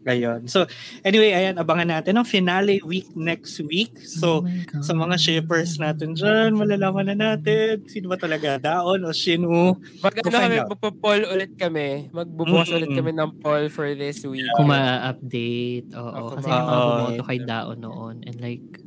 [0.03, 0.45] Ayun.
[0.45, 0.67] So,
[0.99, 3.95] anyway, ayan, abangan natin ang finale week next week.
[3.95, 4.83] Oh So, God.
[4.83, 9.79] sa mga shippers natin dyan, malalaman na natin sino ba talaga, Daon o Shinu.
[9.99, 12.11] Mag ano kami, magpo-poll ulit kami.
[12.11, 12.77] Magbubukas Mm-mm.
[12.77, 14.43] ulit kami ng poll for this week.
[14.53, 15.87] Kung ma-update.
[15.93, 16.11] Oo.
[16.11, 18.15] Ako Kasi may mga ma- bumoto kay Daon noon.
[18.23, 18.82] And like,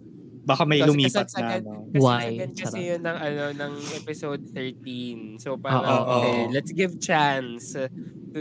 [0.46, 1.22] Baka may Kasi lumipat na.
[1.26, 1.90] kasagsagan- No?
[1.90, 2.26] Kasi Why?
[2.54, 5.42] kasi yun ng, ano, ng episode 13.
[5.42, 6.50] So parang, Oo, oo, okay, oo.
[6.54, 7.90] let's give chance to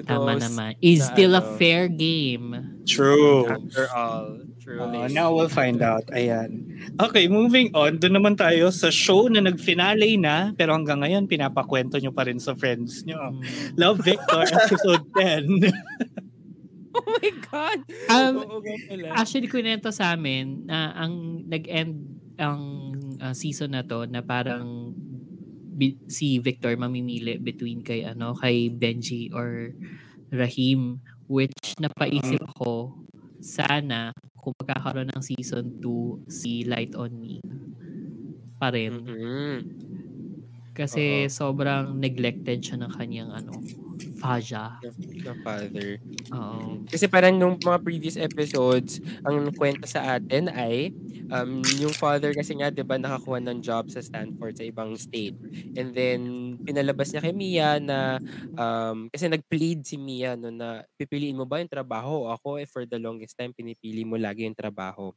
[0.05, 0.77] tama those naman.
[0.79, 1.57] Is na still a ano.
[1.57, 2.47] fair game.
[2.85, 3.49] True.
[3.49, 4.45] after all.
[4.61, 4.97] Truly.
[4.97, 6.05] Uh, now we'll find out.
[6.09, 6.65] Ayan.
[6.97, 7.97] Okay, moving on.
[7.97, 12.37] Doon naman tayo sa show na nag-finale na, pero hanggang ngayon, pinapakwento nyo pa rin
[12.37, 13.17] sa friends nyo.
[13.17, 13.41] Mm.
[13.77, 15.69] Love Victor, episode 10.
[16.97, 17.79] Oh my God!
[18.09, 18.35] Um.
[19.11, 22.61] Actually, kunento sa amin na ang nag-end ang
[23.21, 24.91] uh, season na to na parang
[25.75, 29.71] bi- si Victor mamimili between kay ano kay Benji or
[30.33, 30.99] Rahim
[31.31, 32.97] which napaisip ko
[33.39, 37.39] sana kung magkakaroon ng season 2 si Light on Me
[38.59, 39.55] pa rin Mhm.
[40.77, 43.53] kasi sobrang neglected siya ng kanyang ano
[44.25, 44.81] Faja.
[45.21, 46.01] The father.
[46.33, 46.81] Oo.
[46.89, 50.89] Kasi parang nung mga previous episodes, ang kwento sa atin ay
[51.31, 55.35] um, yung father kasi nga 'di ba nakakuha ng job sa Stanford sa ibang state.
[55.75, 56.21] And then
[56.67, 58.19] pinalabas niya kay Mia na
[58.59, 62.67] um, kasi nag-plead si Mia no na pipiliin mo ba yung trabaho o ako eh
[62.67, 65.11] for the longest time pinipili mo lagi yung trabaho.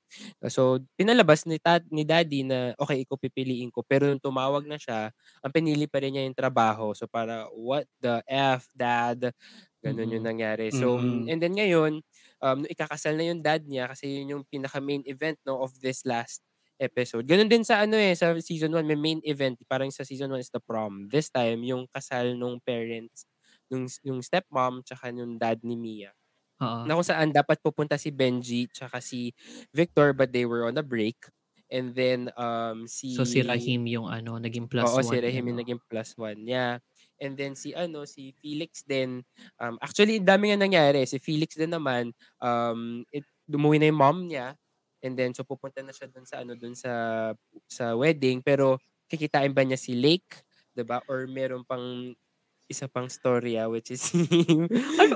[0.46, 4.78] So pinalabas ni tat ni daddy na okay ikaw pipiliin ko pero nung tumawag na
[4.78, 5.10] siya,
[5.42, 6.94] ang pinili pa rin niya yung trabaho.
[6.94, 9.34] So para what the F dad
[9.78, 10.26] Ganun yung Mhm.
[10.26, 10.74] nangyari.
[10.74, 11.30] So, Mhm.
[11.30, 12.02] and then ngayon,
[12.42, 15.74] um, nung ikakasal na yung dad niya kasi yun yung pinaka main event no of
[15.82, 16.42] this last
[16.78, 17.26] episode.
[17.26, 19.58] Ganun din sa ano eh, sa season 1 may main event.
[19.66, 21.10] Parang sa season 1 is the prom.
[21.10, 23.26] This time, yung kasal nung parents,
[23.66, 26.14] nung, yung stepmom, tsaka yung dad ni Mia.
[26.62, 26.86] Oo.
[26.86, 29.30] Na kung saan dapat pupunta si Benji tsaka si
[29.70, 31.18] Victor but they were on a break.
[31.68, 33.12] And then, um, si...
[33.12, 35.06] So si Rahim yung ano naging plus Oo, one.
[35.06, 35.50] si Rahim ano.
[35.52, 36.80] yung naging plus one niya.
[37.18, 39.22] And then si ano, si Felix din,
[39.58, 41.02] um, actually, dami nga nangyari.
[41.06, 44.54] Si Felix din naman, um, it, umuwi na yung mom niya.
[45.02, 46.92] And then, so pupunta na siya dun sa ano, dun sa,
[47.70, 48.42] sa wedding.
[48.42, 48.78] Pero,
[49.10, 50.44] kikitain ba niya si Lake?
[50.78, 52.14] 'di ba Or meron pang
[52.68, 54.20] isa pang storya, which is si,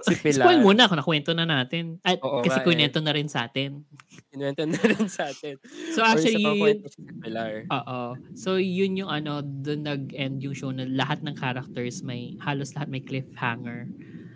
[0.09, 0.49] si Pilar.
[0.49, 2.01] Spoil muna kung nakwento na natin.
[2.01, 2.65] At Oo kasi nga
[2.99, 3.05] eh.
[3.05, 3.85] na rin sa atin.
[4.33, 5.61] Kinuwento na rin sa atin.
[5.93, 7.53] So Or actually, isa pang yun, kwento si Pilar.
[7.69, 8.01] oo.
[8.33, 12.89] So yun yung ano, doon nag-end yung show na lahat ng characters may, halos lahat
[12.89, 13.85] may cliffhanger.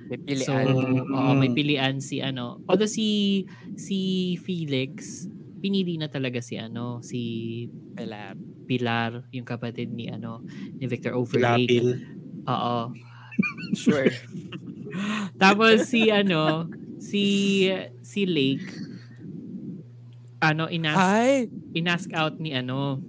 [0.07, 1.02] May So, pilian.
[1.09, 1.57] oo, may Mm.
[1.57, 2.61] pilian si ano.
[2.68, 3.42] Although si,
[3.74, 3.98] si
[4.38, 5.24] Felix,
[5.59, 7.64] pinili na talaga si ano, si
[7.96, 8.37] Pilar.
[8.66, 10.42] Pilar, yung kapatid ni ano,
[10.76, 11.66] ni Victor Overlake.
[11.70, 11.88] Lapil.
[12.46, 12.94] Oo.
[13.74, 14.09] Sure.
[15.42, 17.66] Tapos si ano, si
[18.00, 18.70] si Lake
[20.37, 21.48] ano inas Ay!
[21.72, 23.00] inask out ni ano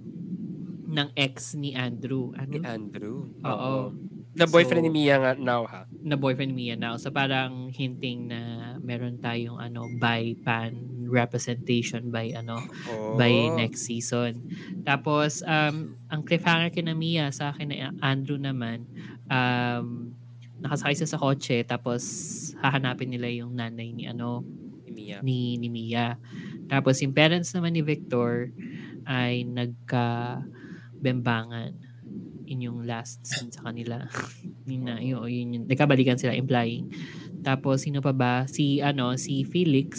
[0.88, 2.32] ng ex ni Andrew.
[2.32, 2.48] Ano?
[2.48, 3.28] Ni Andrew.
[3.44, 3.92] Oo.
[4.38, 5.84] The boyfriend So, ni Mia nga now ha.
[6.00, 6.94] na boyfriend niya now.
[6.96, 8.40] So parang hinting na
[8.80, 12.56] meron tayong ano by pan representation by ano
[12.88, 13.18] Oh.
[13.18, 14.46] by next season.
[14.86, 18.86] Tapos um ang cliffhanger kina Mia sa akin na Andrew naman
[19.28, 20.12] um
[20.58, 22.02] nakasakay siya sa kotse tapos
[22.58, 24.42] hahanapin nila yung nanay ni ano
[24.82, 25.18] Ni Mia.
[25.22, 26.18] ni, ni Mia.
[26.66, 28.50] Tapos yung parents naman ni Victor
[29.06, 30.42] ay nagka
[30.98, 31.72] bembangan
[32.48, 34.08] in yung last scene sa kanila.
[34.68, 36.88] yun na, yun, yun, yun, nagkabalikan sila implying.
[37.44, 38.48] Tapos sino pa ba?
[38.48, 39.94] Si ano, si Felix.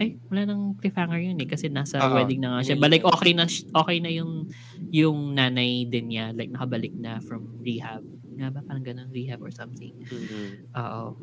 [0.00, 2.76] Ay, wala nang cliffhanger yun eh kasi nasa Oo, wedding na nga siya.
[2.76, 4.48] But like okay na okay na yung
[4.90, 8.00] yung nanay din niya like nakabalik na from rehab.
[8.40, 9.92] Nga ba parang ganun rehab or something.
[10.08, 10.72] Mhm.
[10.80, 11.20] Oo.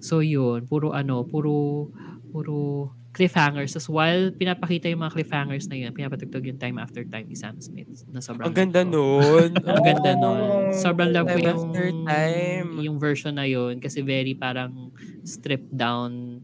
[0.00, 1.86] So yun, puro ano, puro
[2.32, 3.72] puro cliffhangers.
[3.72, 7.56] Tapos while pinapakita yung mga cliffhangers na yun, pinapatugtog yung time after time ni Sam
[7.60, 8.92] Smith na sobrang Ang ganda ko.
[8.92, 9.50] nun.
[9.68, 10.44] Ang ganda nun.
[10.76, 12.68] Sobrang love ko yung, after time.
[12.84, 14.92] yung version na yun kasi very parang
[15.24, 16.40] stripped down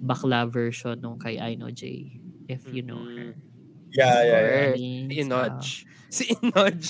[0.00, 2.08] bakla version nung kay I Know J.
[2.48, 3.36] If you know her.
[3.94, 4.72] Yeah, yeah, yeah.
[4.74, 5.62] Mean, Si Inoj.
[6.14, 6.82] Si Inoj.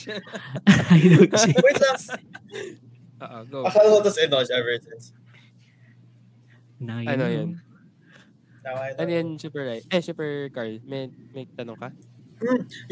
[0.93, 1.57] I Know J.
[1.57, 1.97] Wait lang.
[3.25, 3.59] Oo, go.
[3.65, 5.17] Akala ko ito si Enoj ever since.
[6.77, 7.57] Na Ano yun?
[8.61, 9.01] Tama ito.
[9.01, 9.85] Ano yan, Super Right?
[9.89, 11.89] Eh, Super Carl, may, may tanong ka?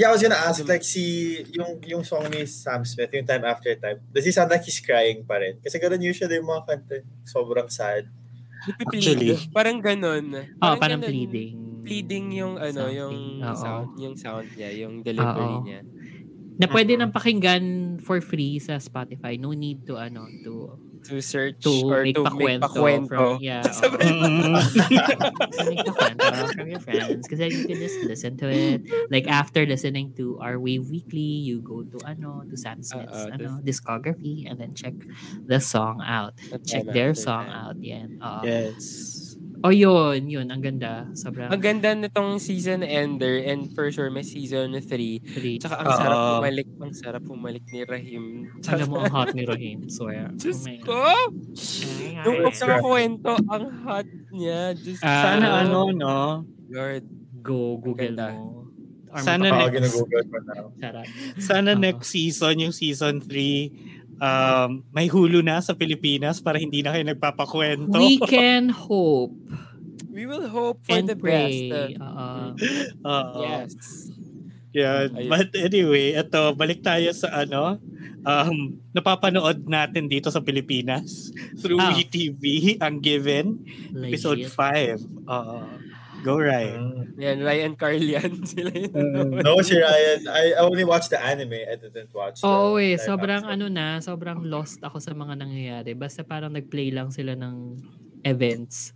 [0.00, 3.44] Yeah, I was gonna ask, like, si, yung, yung song ni Sam Smith, yung Time
[3.44, 5.60] After Time, does he sound like he's crying pa rin?
[5.60, 8.08] Kasi ganun usually yung mga kanta, sobrang sad.
[8.88, 9.36] Actually.
[9.52, 10.48] Parang ganun.
[10.62, 11.12] Oh, parang ganun.
[11.12, 11.71] pleading.
[11.82, 12.96] Pleading yung ano, Something.
[12.96, 13.54] yung Oo.
[13.54, 15.62] sound, yung sound niya, yung delivery Oo.
[15.62, 15.80] niya.
[16.52, 17.64] Na pwede nang pakinggan
[17.98, 19.34] for free sa Spotify.
[19.34, 23.10] No need to ano to To search to or make to pakwento make pakwento.
[23.10, 23.58] from yeah.
[23.66, 23.90] to
[25.66, 28.86] make pakwento from your friends kasi you can just listen to it.
[29.10, 33.34] Like after listening to our Wave Weekly, you go to ano to Sam Smith's Oo,
[33.34, 34.94] ano discography and then check
[35.42, 36.38] the song out.
[36.62, 37.82] Check their song out.
[37.82, 38.22] Yan.
[38.22, 38.46] Oo.
[38.46, 39.11] yes.
[39.62, 40.26] Oh, yun.
[40.26, 40.50] Yun.
[40.50, 41.06] Ang ganda.
[41.14, 44.82] Sobrang Ang ganda nitong season ender and for sure may season 3.
[45.22, 45.62] pretty.
[45.62, 46.30] Tsaka ang sarap Oo.
[46.38, 48.24] bumalik, ang sarap bumalik ni Rahim.
[48.66, 49.86] Alam mo ang hot ni Rahim.
[49.86, 50.34] Swear.
[50.34, 50.98] Diyos Oh ko!
[52.22, 54.74] Nung Ay, pagkakakwento, ang hot niya.
[54.74, 55.06] Diyos ko.
[55.06, 56.16] Ah, Sana ano, no?
[56.66, 57.04] Lord.
[57.42, 58.34] Go Google Maganda.
[58.34, 58.62] mo.
[59.12, 59.92] Sana next.
[59.92, 60.08] ko
[60.40, 61.02] na.
[61.36, 66.94] Sana next season, yung season 3, um, may Hulu na sa Pilipinas para hindi na
[66.94, 67.98] kayo nagpapakwento.
[67.98, 69.34] We can hope
[70.12, 71.56] We will hope for and the best.
[71.72, 71.96] pray.
[71.96, 72.52] Oo.
[73.00, 73.40] Oo.
[73.42, 74.12] Yes.
[74.76, 75.08] Yan.
[75.16, 75.30] Ayun.
[75.32, 77.80] But anyway, ito, balik tayo sa ano,
[78.20, 81.32] um, napapanood natin dito sa Pilipinas
[81.64, 81.96] through Ah.
[81.96, 83.64] WeTV, ang Given,
[84.04, 85.00] episode Legit.
[85.00, 85.00] 5.
[85.32, 85.58] Oo.
[86.22, 86.70] Go right.
[86.70, 87.18] Mm.
[87.18, 88.32] Yan, Ryan Carlian.
[88.50, 88.94] Sila yun.
[88.94, 89.30] Mm.
[89.46, 90.30] No, si Ryan.
[90.30, 91.66] I, only watched the anime.
[91.66, 93.54] I didn't watch the Oo eh, live sobrang action.
[93.58, 95.92] ano na, sobrang lost ako sa mga nangyayari.
[95.98, 97.76] Basta parang nag-play lang sila ng
[98.22, 98.94] events.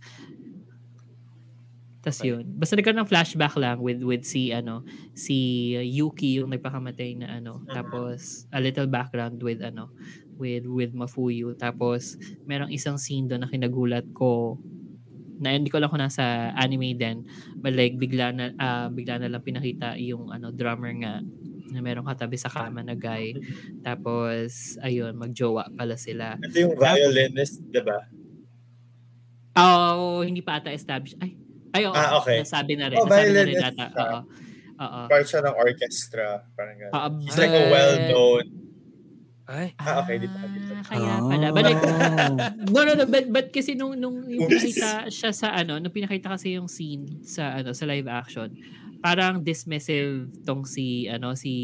[1.99, 2.31] Tas Okay.
[2.31, 2.47] yun.
[2.55, 7.59] Basta nagkaroon ng flashback lang with with si ano, si Yuki yung nagpakamatay na ano.
[7.67, 7.75] Mhm.
[7.75, 9.91] Tapos a little background with ano,
[10.39, 11.51] with with Mafuyu.
[11.59, 12.15] Tapos
[12.47, 14.55] merong isang scene doon na kinagulat ko
[15.37, 16.23] na hindi ko lang kung nasa
[16.53, 17.21] anime din
[17.55, 21.21] but like bigla na ah, bigla na lang pinakita yung ano drummer nga
[21.67, 23.35] na merong katabi sa kama na guy
[23.81, 27.99] tapos ayun magjowa pala sila Ito yung violinist, di ba?
[29.55, 31.33] oh hindi pa ata established ay
[31.73, 32.41] ay oo, Ah, okay.
[32.41, 34.19] nasabi na rin Oh, nasabi na rin ata oo
[34.77, 36.45] oo Part siya ng orchestra.
[36.53, 36.93] Parang gano'n.
[36.93, 38.45] Oo, He's like a but- well-known.
[39.47, 39.71] Ay.
[39.79, 40.43] Ah, okay, di pa.
[40.43, 40.73] Di pa.
[40.75, 41.47] Ah, kaya pala.
[41.55, 41.83] But like
[42.75, 46.35] no no no but, but kasi nung nung yung pinakita siya sa ano nung pinakita
[46.35, 48.51] kasi yung scene sa ano sa live action
[48.99, 51.55] parang dismissive tong si ano si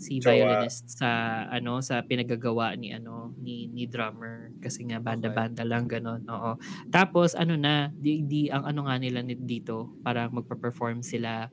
[0.00, 0.32] si Jowa.
[0.32, 4.50] violinist sa ano sa pinagagawa ni ano ni ni drummer.
[4.58, 6.56] Kasi nga banda-banda lang ganon oo.
[6.88, 11.52] Tapos ano na di, di ang ano nga nila ni- dito parang magpa-perform sila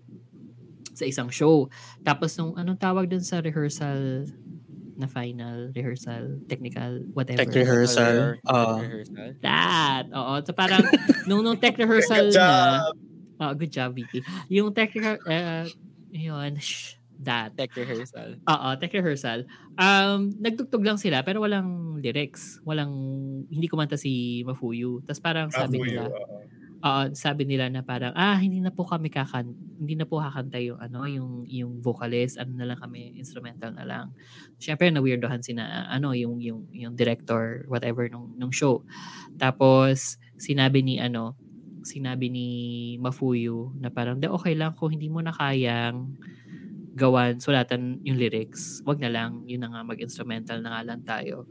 [0.97, 1.69] sa isang show.
[2.01, 4.25] Tapos nung anong tawag dun sa rehearsal
[4.97, 8.35] na final rehearsal technical whatever Tech rehearsal.
[8.35, 8.81] Tech Ah.
[8.81, 9.29] rehearsal.
[9.39, 10.81] that oo so parang
[11.29, 12.41] nung nung tech rehearsal Good na
[12.89, 12.93] job!
[13.37, 14.25] Oh, good job, Vicky.
[14.49, 15.69] Yung technical, uh,
[16.09, 17.53] yun, shh, that.
[17.53, 18.41] Tech rehearsal.
[18.41, 19.45] Oo, tech rehearsal.
[19.77, 22.57] Um, nagtugtog lang sila, pero walang lyrics.
[22.65, 22.89] Walang,
[23.45, 25.05] hindi kumanta si Mafuyu.
[25.05, 26.36] Tapos parang sabi Afuyo, nila, oo.
[26.77, 29.49] Oo, sabi nila na parang, ah, hindi na po kami kakan,
[29.81, 33.85] hindi na po kakanta yung, ano, yung, yung vocalist, ano na lang kami, instrumental na
[33.85, 34.05] lang.
[34.61, 38.85] Siyempre, na-weirdohan si na, ano, yung, yung, yung director, whatever, nung, nung show.
[39.41, 41.33] Tapos, sinabi ni, ano,
[41.81, 42.47] sinabi ni
[43.01, 46.19] Mafuyu na parang, de, okay lang kung hindi mo na kayang
[46.97, 48.81] gawan, sulatan yung lyrics.
[48.81, 51.45] Wag na lang, yun na nga, mag-instrumental na nga lang tayo.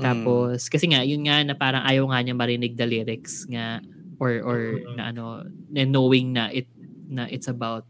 [0.00, 3.84] Tapos, kasi nga, yun nga na parang ayaw nga niya marinig the lyrics nga
[4.18, 4.60] or or
[4.94, 6.68] na ano, na knowing na it
[7.08, 7.86] na it's about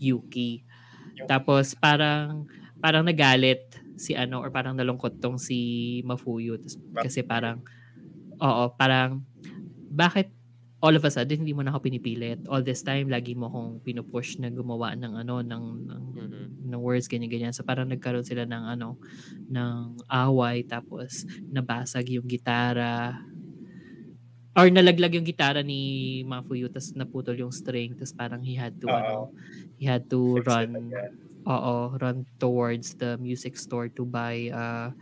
[0.00, 0.64] Yuki.
[1.28, 2.46] Tapos parang
[2.82, 3.62] parang nagalit
[3.98, 6.58] si ano or parang nalungkot tong si Mafuyu
[6.98, 7.62] kasi parang
[8.42, 9.22] oo, parang
[9.92, 10.32] bakit
[10.82, 13.80] all of a sudden hindi mo na ako pinipilit all this time lagi mo akong
[13.86, 16.44] pinupush na gumawa ng ano ng, ng Mhm.
[16.72, 17.54] ng words ganyan-ganyan.
[17.54, 18.98] So parang nagkaroon sila ng ano
[19.50, 23.18] ng away tapos nabasag yung gitara
[24.52, 28.86] or nalaglag yung gitara ni Mafuyu tapos naputol yung string tapos parang he had to
[28.88, 28.96] Oo.
[28.96, 29.16] ano
[29.80, 30.92] he had to Fix run
[31.48, 34.92] oo run towards the music store to buy uh,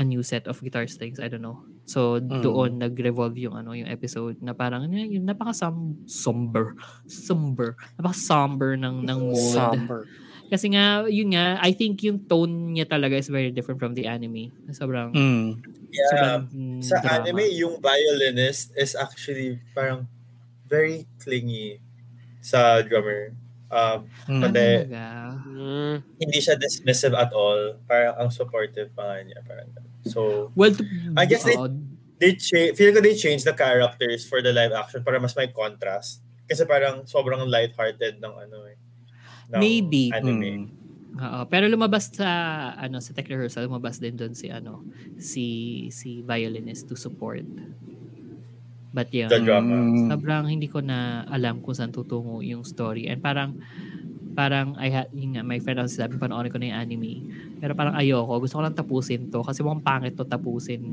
[0.00, 2.40] a new set of guitar strings I don't know so Mm.
[2.40, 5.52] doon nag-revolve yung ano yung episode na parang ano yun napaka
[6.06, 10.06] somber somber napaka somber ng ng mood Somber.
[10.52, 14.04] Kasi nga, yun nga, I think yung tone niya talaga is very different from the
[14.04, 14.52] anime.
[14.70, 15.64] Sobrang, Mm.
[15.88, 16.08] Yeah.
[16.12, 17.24] sobrang mm, Sa drama.
[17.24, 20.04] anime, yung violinist is actually parang
[20.68, 21.80] very clingy
[22.38, 23.32] sa drummer.
[23.72, 24.40] Um, Mm.
[24.42, 24.68] Pati?
[25.48, 25.94] Mm.
[26.20, 27.80] hindi siya dismissive at all.
[27.88, 29.40] Parang ang supportive pa nga niya.
[29.40, 29.72] Parang,
[30.04, 30.84] so, Well, to,
[31.16, 31.56] I guess they-
[32.20, 35.48] they cha- feel ko they changed the characters for the live action para mas may
[35.48, 36.20] contrast.
[36.44, 38.76] Kasi parang sobrang lighthearted ng ano eh.
[39.52, 40.08] Ng Maybe.
[40.12, 40.48] Anime.
[40.48, 41.20] Mm.
[41.20, 41.40] oo.
[41.46, 42.30] pero lumabas sa,
[42.76, 44.80] ano, sa tech rehearsal, lumabas din doon si, ano,
[45.20, 45.46] si,
[45.92, 47.44] si violinist to support.
[48.92, 49.88] But yun, The drama.
[50.12, 53.08] Sobrang hindi ko na alam kung saan tutungo yung story.
[53.08, 53.56] And parang,
[54.36, 57.12] parang I had, yun nga, my friend ako sabi, panoorin ko na yung anime.
[57.56, 60.84] Pero parang ayoko, gusto ko lang tapusin to kasi mukhang pangit to tapusin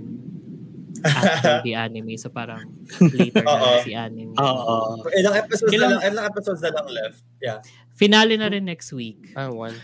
[1.06, 2.16] after the anime.
[2.18, 2.66] So parang
[3.02, 4.36] later na si anime.
[4.36, 5.04] Oo.
[5.14, 7.20] Ilang episodes Ilang- na lang, ilang episodes na lang left.
[7.39, 7.60] Yeah.
[7.95, 9.32] Finale na rin next week.
[9.36, 9.76] Ah, one.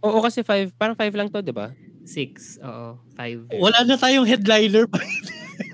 [0.00, 1.74] Oo, kasi five, parang five lang to, di ba?
[2.08, 3.44] Six, oo, five.
[3.52, 5.02] Wala na tayong headliner pa.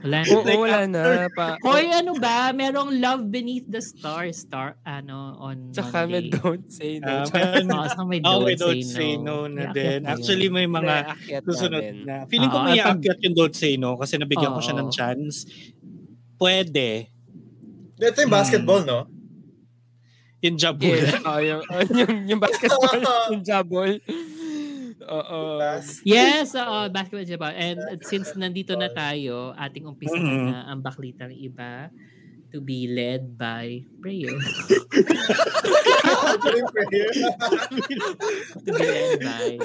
[0.00, 0.28] Wala na.
[0.30, 1.02] Oo, wala na.
[1.28, 2.50] Pa, Hoy, ano ba?
[2.50, 6.32] Merong Love Beneath the Stars, star, ano, on Tsaka may Monday.
[6.34, 7.08] don't say no.
[7.10, 9.44] Ah, Tsaka- meron- Oo, saka may Oh, Don't, we don't say, say no.
[9.44, 10.00] no na din.
[10.04, 10.94] Actually, may mga
[11.44, 12.14] susunod na.
[12.26, 15.44] Feeling ko may aakyat yung don't say no kasi nabigyan ko siya ng chance.
[16.34, 17.08] Pwede.
[17.94, 19.06] Ito yung basketball, no?
[20.40, 20.98] Yung jabul.
[20.98, 23.00] Yeah, oh, yung, oh, yung, yung basketball,
[23.32, 23.96] yung jabol.
[25.06, 25.60] Oo.
[26.04, 27.50] Yes, oo, basketball diba?
[27.50, 30.46] And since nandito na tayo, ating umpisa Mhm.
[30.50, 31.88] na ang baklitang iba
[32.50, 34.30] to be led by prayer.
[38.64, 39.58] To be led by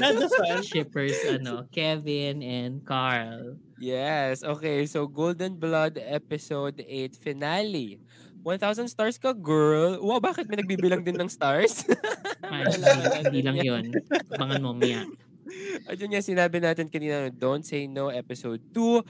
[0.65, 3.55] shippers ano, Kevin and Carl.
[3.77, 4.83] Yes, okay.
[4.85, 7.99] So, Golden Blood Episode 8 finale.
[8.41, 9.99] 1,000 stars ka, girl.
[9.99, 11.83] Wow, bakit may nagbibilang din ng stars?
[12.39, 13.83] Ay, hindi, hindi lang yun.
[14.31, 15.03] Abangan mo, Mia.
[15.89, 19.03] Ayun nga sinabi natin kanina, Don't Say No, Episode 2.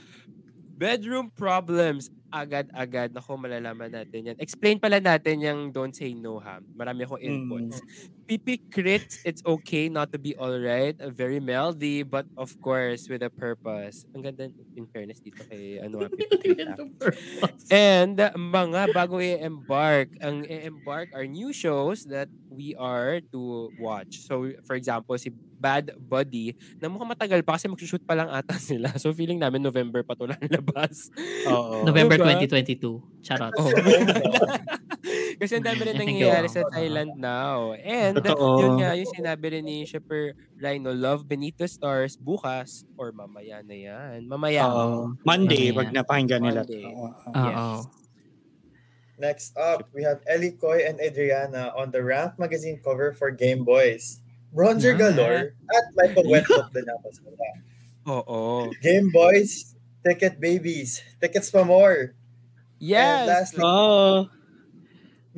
[0.80, 2.08] Bedroom Problems.
[2.30, 3.10] Agad-agad.
[3.12, 4.36] Naku, malalaman natin yan.
[4.38, 6.62] Explain pala natin yung Don't Say No, ha?
[6.72, 7.82] Marami akong inputs.
[8.30, 10.94] PP Crits, it's okay not to be alright.
[11.10, 14.06] Very melody, but of course, with a purpose.
[14.14, 14.46] Ang ganda,
[14.78, 17.50] in fairness, dito kay ano, PP Crit, ah.
[17.74, 24.22] And mga bago i-embark, ang i-embark are new shows that we are to watch.
[24.22, 28.54] So, for example, si Bad Buddy, na mukhang matagal pa kasi mag-shoot pa lang ata
[28.70, 28.94] sila.
[28.94, 31.10] So, feeling namin November pa to lalabas.
[31.50, 31.82] Oo.
[31.82, 32.38] November Diba?
[32.46, 33.26] 2022.
[33.26, 33.58] Charot.
[33.58, 33.74] Oh.
[35.40, 36.60] kasi ang dami rin I think nangyayari sa.
[36.68, 37.72] Thailand now.
[37.74, 38.60] And, Totoo.
[38.60, 43.72] yun nga, yung sinabi rin ni Shipper Rhino, Love Benito Stars, bukas, or mamaya na
[43.72, 44.28] yan.
[44.28, 44.68] Mamaya.
[44.68, 45.16] Oo.
[45.24, 45.78] Monday, Mamaya.
[45.80, 46.60] pag napakinggan nila.
[46.62, 46.70] to.
[46.70, 46.84] Monday.
[46.92, 47.08] Oo.
[47.32, 47.68] Oo.
[49.16, 53.64] Next up, we have Ellie Coy and Adriana on the Ramp magazine cover for Game
[53.64, 54.20] Boys.
[54.50, 55.12] Bronzer Yeah.
[55.12, 57.48] galore at may pag-wetlook din ako sa kanila.
[58.08, 58.40] Oo.
[58.80, 62.12] Game Boys, ticket babies, tickets pa more.
[62.12, 62.18] And
[62.80, 63.28] Yes!
[63.28, 64.24] lastly, Oo.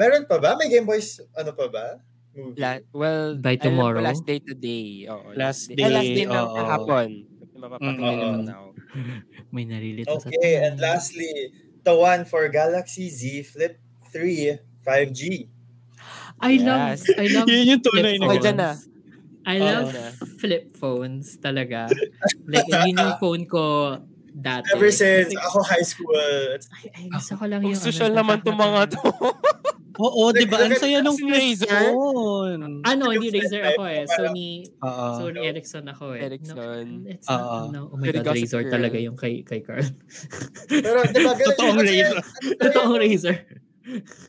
[0.03, 0.59] Meron pa ba?
[0.59, 1.87] May Game Boys, ano pa ba?
[2.33, 2.59] Movie.
[2.59, 4.01] La- well, By alam ko tomorrow?
[4.01, 5.07] last day today.
[5.07, 6.57] Oo, Last last day, day ng oo.
[6.57, 7.09] kahapon.
[7.55, 8.19] Mapapakinggan Mm.
[8.19, 8.65] naman now.
[9.55, 13.79] May nalilito sa Okay, and lastly, the one for Galaxy Z Flip
[14.11, 15.47] 3 5G.
[16.43, 17.07] I love, Yes.
[17.15, 18.71] I love Yun yung tunay flip na Okay, na.
[19.45, 19.91] I love
[20.37, 21.87] flip phones talaga.
[22.49, 23.63] Like, yun yung phone ko
[24.33, 24.67] dati.
[24.73, 26.17] Ever since Kasi- ako high school.
[26.73, 27.79] Ay, ay, gusto ko lang Ang yung...
[27.79, 29.03] social ano, naman tong mga to.
[29.99, 30.65] Oo, di ba?
[30.65, 31.69] Ang saya nung Razer?
[31.93, 32.81] phone.
[32.87, 34.05] Ano, hindi Razer ako eh.
[34.09, 34.49] Sony,
[34.81, 35.07] Oo.
[35.21, 36.21] Sony Ericsson ako eh.
[36.25, 36.87] Ericsson.
[37.05, 37.91] No, it's not, no.
[37.93, 39.85] Oh my God, Razer talaga yung kay, kay Carl.
[40.71, 42.17] Pero di ba, ganun Totoong Razer.
[42.57, 43.37] Totoong Razer.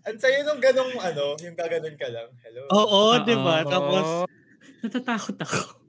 [0.10, 2.30] Ang sayo nung ganong ano, yung gaganon ka lang.
[2.42, 2.62] Hello.
[2.74, 3.64] Oo, di ba?
[3.64, 4.28] Tapos,
[4.84, 5.80] Natatakot ako.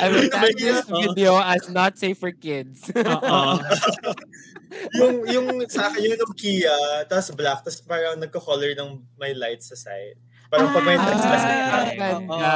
[0.00, 2.90] I will tag this video as not safe for kids.
[2.96, 3.60] Oo.
[4.94, 9.78] yung, yung sa akin, yung Nokia, tapos black, tapos parang nagko-color ng may lights sa
[9.78, 10.16] side.
[10.46, 11.78] Parang pag may Ah, text message ka.
[11.96, 12.52] ganda.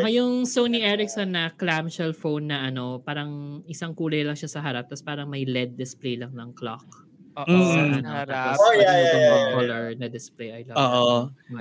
[0.00, 4.60] Ako yung Sony Ericsson na clamshell phone na ano, parang isang kulay lang siya sa
[4.60, 7.05] harap, tapos parang may LED display lang ng clock.
[7.36, 7.68] Oo, Mm.
[7.68, 8.28] Sa ano, harap.
[8.32, 10.48] tapos Oh, yeah, yeah, yung yeah, color na display.
[10.50, 11.08] I love Oo.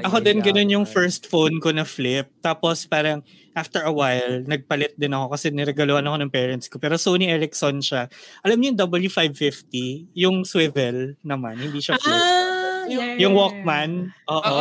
[0.02, 0.46] Ako din Yeah.
[0.48, 2.32] ganun yung first phone ko na flip.
[2.40, 3.20] Tapos parang
[3.52, 6.80] after a while, nagpalit din ako kasi niregaluhan ako ng parents ko.
[6.80, 8.08] Pero Sony Ericsson siya.
[8.42, 9.76] Alam niyo yung W550?
[10.14, 12.14] Yung swivel naman, hindi siya flip.
[12.14, 13.18] Ah, Yung- yeah.
[13.18, 13.92] yung Walkman.
[14.30, 14.56] Oo.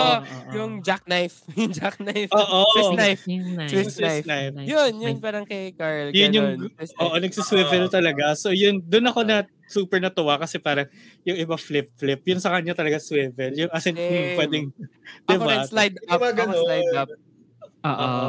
[0.51, 1.45] Yung jackknife.
[1.61, 2.33] yung jackknife.
[2.33, 2.61] Oo.
[2.73, 3.23] Swiss knife.
[3.69, 4.51] Swiss Swiss knife.
[4.51, 4.65] knife.
[4.65, 6.09] Yun, yun parang kay Carl.
[6.11, 7.21] Yun yung, oo, knife.
[7.21, 8.33] nagsiswivel talaga.
[8.35, 10.87] So yun, doon ako na super natuwa kasi parang
[11.25, 12.21] yung iba flip-flip.
[12.25, 13.53] Yun sa kanya talaga swivel.
[13.57, 14.67] Yung as in, hmm, pwedeng,
[15.29, 15.51] Ako diba?
[15.51, 16.19] rin slide up.
[16.21, 16.61] Diba Ako ganun?
[16.65, 17.09] slide up.
[17.85, 18.21] Oo.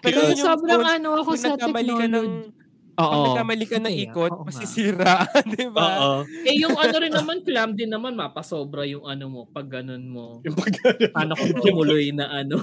[0.00, 2.58] Pero yung sobrang ano ako sa ka ng, technology.
[3.00, 3.08] Oo.
[3.08, 5.24] pag nagkamali ka ng ikot, oo masisira.
[5.56, 5.86] di ba?
[6.00, 6.16] Oo.
[6.44, 10.44] Eh yung ano rin naman, clam din naman, mapasobra yung ano mo, pag ganun mo.
[10.44, 10.72] Yung pag
[11.12, 12.60] Paano kung tumuloy na ano?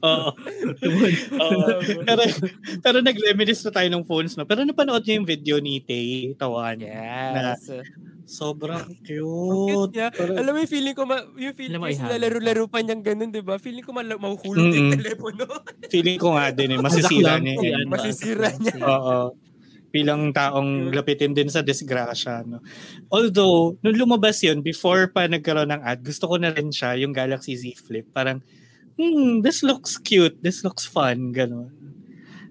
[0.08, 0.30] Oo.
[2.02, 2.22] Pero,
[2.80, 4.48] pero nag-reminisce na tayo ng phones, no?
[4.48, 6.80] Pero napanood niyo yung video ni Tay Tawan.
[6.80, 7.68] Yes.
[8.24, 9.92] Sobrang Ang cute.
[9.92, 10.08] niya.
[10.14, 13.42] Pero- Alam mo yung feeling ko, ma- yung feeling ko lalaro-laro pa niyang ganun, di
[13.42, 13.58] ba?
[13.58, 14.96] Feeling ko mal- mahuhulog yung Mm-mm.
[14.96, 15.44] telepono.
[15.92, 16.78] feeling ko nga din eh.
[16.78, 17.54] Masisira Masaklam niya.
[17.54, 17.72] ko eh.
[17.74, 18.74] yan, Masisira niya.
[18.94, 19.18] Oo.
[19.90, 22.46] Bilang taong lapitin din sa disgrasya.
[22.46, 22.62] No?
[23.10, 27.10] Although, nung lumabas yun, before pa nagkaroon ng ad, gusto ko na rin siya, yung
[27.10, 28.06] Galaxy Z Flip.
[28.06, 28.38] Parang,
[28.98, 30.38] hmm, this looks cute.
[30.42, 31.30] This looks fun.
[31.34, 31.70] Ganon.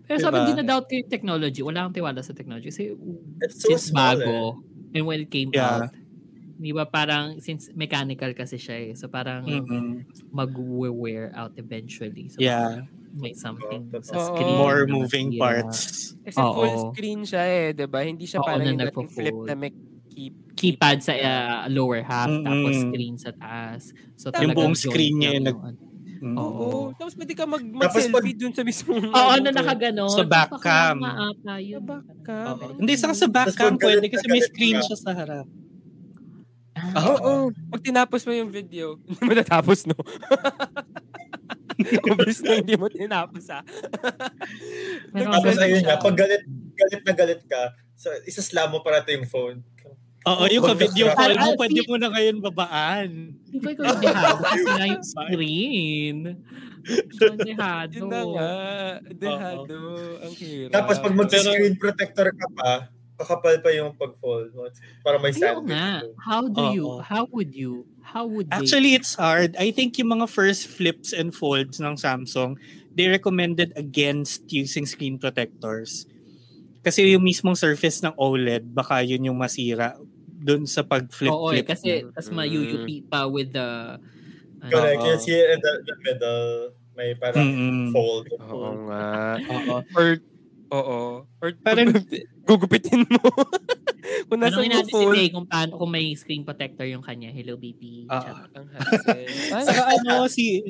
[0.10, 0.46] Pero sabi, Diba?
[0.46, 1.62] hindi na doubt ko yung technology.
[1.62, 2.74] Wala akong tiwala sa technology.
[2.74, 2.98] Kasi
[3.46, 4.38] It's so since small, bago,
[4.98, 5.86] and when it came Yeah.
[5.86, 5.94] out,
[6.60, 8.92] di ba parang, since mechanical kasi siya eh.
[8.98, 10.10] So parang Mm-mm.
[10.34, 12.26] mag-wear out eventually.
[12.34, 12.90] So Yeah.
[13.22, 14.02] may something Oo.
[14.02, 14.58] sa screen.
[14.58, 16.14] More moving parts.
[16.26, 16.54] Kasi Oo.
[16.58, 18.02] full screen siya eh, di ba?
[18.02, 19.72] Hindi siya Oo, parang na yung flip na may
[20.10, 20.34] keep.
[20.60, 22.44] Keypad sa uh, lower half, Mm-mm.
[22.44, 23.96] tapos screen sa taas.
[24.20, 25.80] So Yung buong screen niya yung yung ano.
[26.20, 26.36] Oo.
[26.36, 26.80] Oo.
[27.00, 29.08] Tapos pwede ka mag- mag-selfie dun sa mismong...
[29.08, 30.12] Oo, na nakaganon.
[30.12, 31.00] Sa back cam.
[31.00, 31.80] Ata yun.
[31.80, 32.56] Sa back cam.
[32.60, 32.76] Oo.
[32.76, 35.48] Hindi, saka sa back Tapos cam pag pwede kasi ka, may screen siya sa harap.
[36.80, 37.52] Oo.
[37.72, 39.96] Pag tinapos mo yung video, hindi mo natapos, no?
[41.80, 43.64] Obvious na hindi mo tinapos, ah.
[45.16, 46.44] Pero Tapos ayun nga, pag galit,
[46.76, 49.64] galit na galit ka, so isaslam mo para yung phone.
[50.28, 53.10] Oo, yung Oh, ka-video call mo, pwede mo na ngayon babaan.
[53.48, 56.18] Hindi ko ikaw yung dehado kasi nga yung screen.
[57.16, 57.94] Yung dehado.
[57.96, 58.52] Yun na nga.
[59.10, 59.78] Dehado.
[60.20, 60.72] Ang hirap.
[60.76, 62.72] Tapos pag mag-screen protector ka pa,
[63.16, 64.68] kakapal pa yung pag-fold mo.
[65.02, 65.72] Para may Ayaw sandwich.
[65.72, 66.04] nga.
[66.20, 68.60] How do you, how would you, how would they?
[68.60, 69.56] Actually, it's hard.
[69.56, 72.60] I think yung mga first flips and folds ng Samsung,
[72.92, 76.04] they recommended against using screen protectors.
[76.80, 80.00] Kasi yung mismong surface ng OLED, baka yun yung masira
[80.40, 81.66] dun sa Oo, eh, pag-flip-flip.
[81.68, 82.12] kasi Mm.
[82.14, 84.00] tas ma-UUP pa with the,
[84.60, 85.04] ano, Correct.
[85.04, 86.48] Yes, here in the, the middle,
[86.94, 87.92] may parang Mm-mm.
[87.92, 88.28] fold.
[88.40, 89.04] Oo nga.
[89.42, 89.76] Oo.
[89.94, 90.08] Or,
[90.72, 91.00] oo.
[91.38, 91.92] Or Parang-
[92.48, 93.20] gugupitin mo.
[94.28, 95.16] Kung nasa mo natin si phone.
[95.16, 97.30] Tay kung paano, kung may screen protector yung kanya.
[97.32, 98.10] Hello, BP.
[98.10, 98.20] Ah.
[98.20, 98.52] Chat.
[98.58, 100.62] Ang Saka ano, si,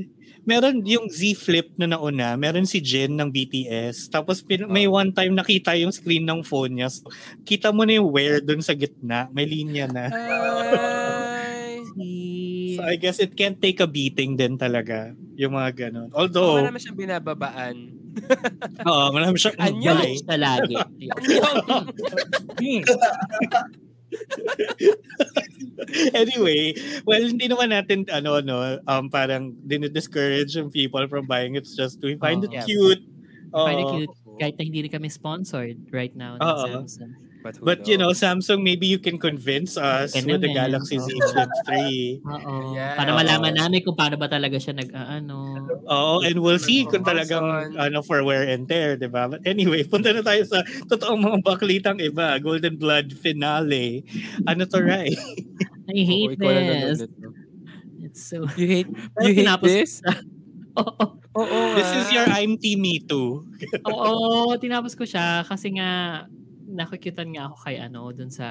[0.45, 4.11] meron yung Z Flip na nauna, meron si Jin ng BTS.
[4.11, 6.93] Tapos pin, may one time nakita yung screen ng phone niya.
[6.93, 7.09] So,
[7.47, 9.31] kita mo na yung wear dun sa gitna.
[9.33, 10.05] May linya na.
[10.11, 11.81] Ay.
[11.95, 15.11] Si- So I guess it can't take a beating din talaga.
[15.39, 16.11] Yung mga ganun.
[16.11, 17.75] Oh, Although, wala naman siyang binababaan.
[18.89, 19.95] oo, marami siyang Anyo!
[19.95, 20.11] balay.
[20.11, 20.75] Match na lagi.
[26.17, 26.73] anyway,
[27.07, 31.63] well, hindi naman natin, ano, no, um, parang dinidiscourage yung people from buying it.
[31.63, 32.65] It's just we find it Oo.
[32.67, 32.99] cute.
[33.55, 33.95] Find it Oo.
[33.95, 34.11] cute.
[34.43, 36.83] Kahit na hindi rin kami sponsored right now ng Oo.
[36.83, 37.28] Samsung.
[37.39, 38.11] But, who But you know?
[38.11, 40.51] Samsung, maybe you can convince us Can with the.
[40.51, 41.29] Galaxy Z Oo.
[41.31, 42.19] Flip 3.
[42.25, 42.53] Oo.
[42.75, 42.99] Yeah.
[42.99, 45.55] Para malaman namin kung paano ba talaga siya nag, ah, ano.
[45.87, 49.31] Oo, and we'll see kung talagang ano for wear and tear, di ba?
[49.31, 52.35] But anyway, punta na tayo sa totoong mga baklitang iba.
[52.43, 54.03] Golden Blood finale.
[54.43, 55.15] Ano to, Rai?
[55.87, 56.99] I hate lang this.
[58.03, 58.43] It's so...
[58.59, 58.89] You hate,
[59.23, 60.03] you hate this?
[60.79, 61.19] Oo.
[61.39, 61.59] Oo.
[61.77, 62.13] This is ah.
[62.13, 63.45] your I'm Team Me Too.
[63.89, 66.23] Oo, tinapos ko siya kasi nga
[66.69, 68.47] nakukyutan nga ako kay ano dun sa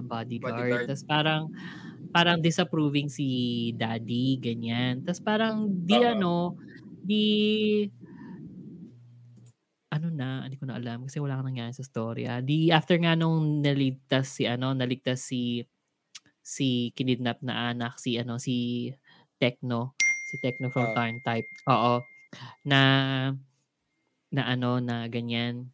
[0.00, 0.54] bodyguard.
[0.54, 0.86] Bodyguard.
[0.88, 1.42] Tapos parang
[2.14, 3.28] parang disapproving si
[3.76, 5.02] daddy, ganyan.
[5.04, 6.08] Tapos parang di Oo.
[6.14, 6.36] ano,
[7.04, 7.24] di
[9.92, 12.28] ano na, hindi ko na alam kasi wala kang nangyari sa story.
[12.28, 12.44] Ah.
[12.44, 15.64] Di after nga nung naligtas si ano, naligtas si
[16.44, 18.88] si kinidnap na anak si ano si
[19.40, 19.96] Techno,
[20.28, 20.94] si Techno from Ah.
[20.96, 21.48] Tarn Type.
[21.72, 22.04] Oo.
[22.68, 22.80] Na
[24.32, 25.72] na ano na ganyan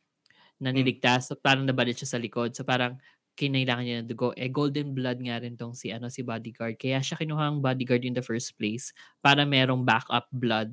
[0.65, 0.89] na Hmm.
[0.89, 2.97] niligtas so parang nabalit siya sa likod so parang
[3.37, 7.03] kinailangan niya ng dugo eh golden blood nga rin tong si ano si bodyguard kaya
[7.05, 10.71] siya kinuhang bodyguard in the first place para merong backup blood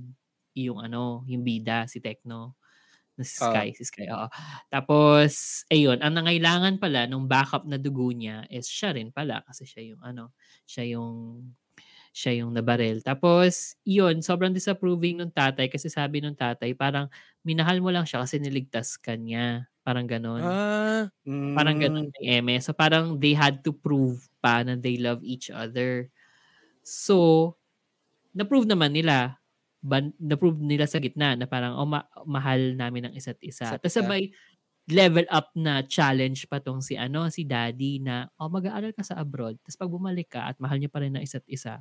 [0.55, 2.55] yung ano yung bida si Tekno
[3.19, 3.45] na si.
[3.45, 4.27] Sky si Sky oo
[4.71, 9.63] tapos ayun ang nangailangan pala nung backup na dugo niya is siya rin pala kasi
[9.67, 10.33] siya yung ano
[10.67, 11.13] siya yung
[12.13, 12.99] siya yung nabarel.
[13.05, 17.07] Tapos, yun, sobrang disapproving nung tatay kasi sabi nung tatay, parang
[17.47, 19.70] minahal mo lang siya kasi niligtas ka niya.
[19.85, 20.41] Parang ganon.
[20.41, 21.09] Ah,
[21.55, 21.81] Parang Mm.
[21.83, 22.55] ganon yung eme.
[22.63, 26.07] So parang they had to prove pa na they love each other.
[26.83, 27.53] So,
[28.35, 29.39] na-prove naman nila.
[29.83, 33.75] Ban- na-prove nila sa gitna na parang, oh, ma- mahal namin ang isa't isa.
[33.77, 34.31] Tapos sabay,
[34.91, 39.15] level up na challenge pa tong si ano si daddy na oh mag-aaral ka sa
[39.21, 41.79] abroad tapos pag bumalik ka at mahal niyo pa rin ng isa't isa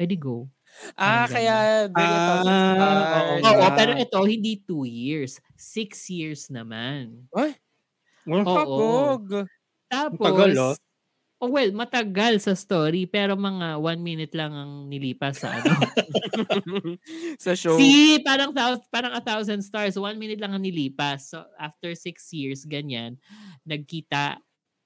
[0.00, 0.48] ready go
[0.96, 1.56] ah Parang kaya
[1.92, 2.66] very Ah, thousand oo.
[2.72, 3.42] stars.
[3.44, 3.76] Oo, Yeah.
[3.76, 5.38] pero ito hindi two years.
[5.56, 7.28] Six years naman.
[7.34, 7.56] Ay,
[8.26, 8.56] Oh, Oo.
[8.58, 9.48] Pagog.
[9.90, 10.74] Tapos, Tagal, ah.
[11.38, 15.72] oh well, matagal sa story, pero mga one minute lang ang nilipas sa ano.
[17.44, 17.76] sa show.
[17.78, 19.96] See, parang, thou- parang a thousand stars.
[20.00, 21.30] One minute lang ang nilipas.
[21.32, 23.20] So, after six years, ganyan,
[23.64, 24.40] nagkita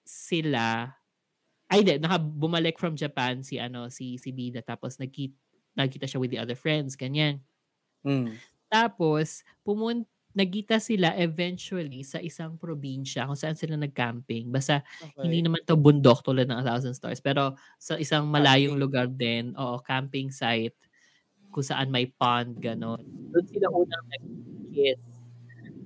[0.05, 0.97] sila
[1.71, 5.39] ay di, naka bumalik from Japan si ano si si Bida tapos nagkita
[5.79, 7.43] nagkita siya with the other friends ganyan
[8.05, 8.41] Mm.
[8.71, 14.47] Tapos, pumun nagkita sila eventually sa isang probinsya kung saan sila nag-camping.
[14.55, 15.23] Basta Okay.
[15.27, 18.79] hindi naman to bundok tulad ng A Thousand Stars, pero sa isang malayong Camping.
[18.79, 20.79] lugar din, oo, camping site
[21.51, 23.03] kung saan may pond, ganon.
[23.35, 25.03] Doon sila unang nag-kiss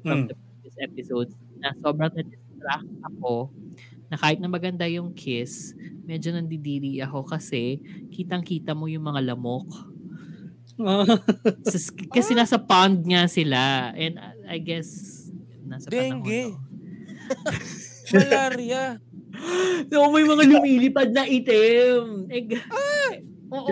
[0.04, 0.28] from Mm.
[0.28, 3.52] the previous episodes na sobrang na-distract ako
[4.14, 5.74] na kahit na maganda yung kiss,
[6.06, 7.82] medyo nandidiri ako kasi
[8.14, 9.66] kitang-kita mo yung mga lamok.
[11.66, 13.90] Sa- kasi nasa pond nga sila.
[13.98, 14.86] And I guess,
[15.66, 16.54] nasa Dengue.
[16.54, 16.62] panahon.
[18.14, 19.02] Malaria.
[19.90, 22.30] No, may mga lumilipad na itim.
[22.30, 22.62] Eh, g-
[23.50, 23.70] Oo.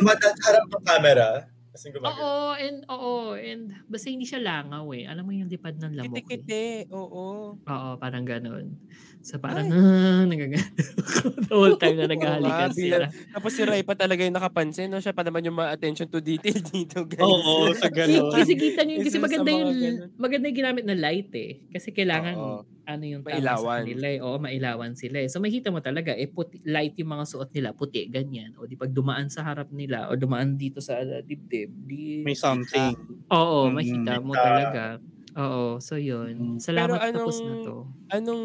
[0.00, 1.28] Dumadaan sa harap ng camera.
[1.72, 2.20] Kasi gumagano.
[2.20, 5.08] Oo, and oo, and basta hindi siya langaw eh.
[5.08, 6.20] Alam mo yung lipad ng lamok.
[6.20, 6.24] Eh.
[6.24, 6.92] Kiti-kiti.
[6.92, 7.56] Oo.
[7.56, 8.76] Oo, parang ganun.
[9.22, 10.58] So parang, ah, nagaga.
[11.46, 13.06] the whole time na naghahalikan bigla- sila.
[13.30, 14.98] Tapos si Rai pa talaga yung nakapansin, no?
[14.98, 17.22] Siya pa naman yung mga attention to detail dito, guys.
[17.22, 18.34] Oo, sa K- ganon.
[18.34, 20.10] Kasi kita niyo, kasi sa maganda yung, ganun.
[20.16, 21.62] maganda yung ginamit na light eh.
[21.70, 22.66] Kasi kailangan, Oo.
[22.82, 23.62] ano yung tama Mailawan.
[23.62, 24.18] sa kanila eh.
[24.18, 25.30] Oo, mailawan sila eh.
[25.30, 28.58] So makita mo talaga, eh, puti, light yung mga suot nila, puti, ganyan.
[28.58, 32.34] O di pag dumaan sa harap nila, o dumaan dito sa uh, dibdib, di, May
[32.34, 32.90] something.
[33.28, 34.98] oo, Mm, makita mo talaga.
[35.34, 36.56] Oo, so yun.
[36.56, 36.58] Mm.
[36.58, 37.76] Salamat Pero tapos na anong- to.
[38.08, 38.44] Anong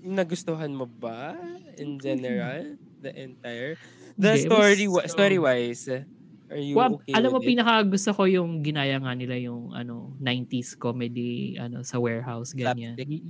[0.00, 1.34] nagustuhan mo ba
[1.74, 2.78] in general?
[2.98, 3.74] The entire?
[4.14, 6.06] The Hindi, story, mas- wa- story-wise,
[6.46, 7.48] are you Wa- okay alam mo, it?
[7.48, 12.94] pinaka gusto ko yung ginaya nga nila yung ano 90s comedy ano sa warehouse ganyan.
[12.94, 13.24] Slapstick.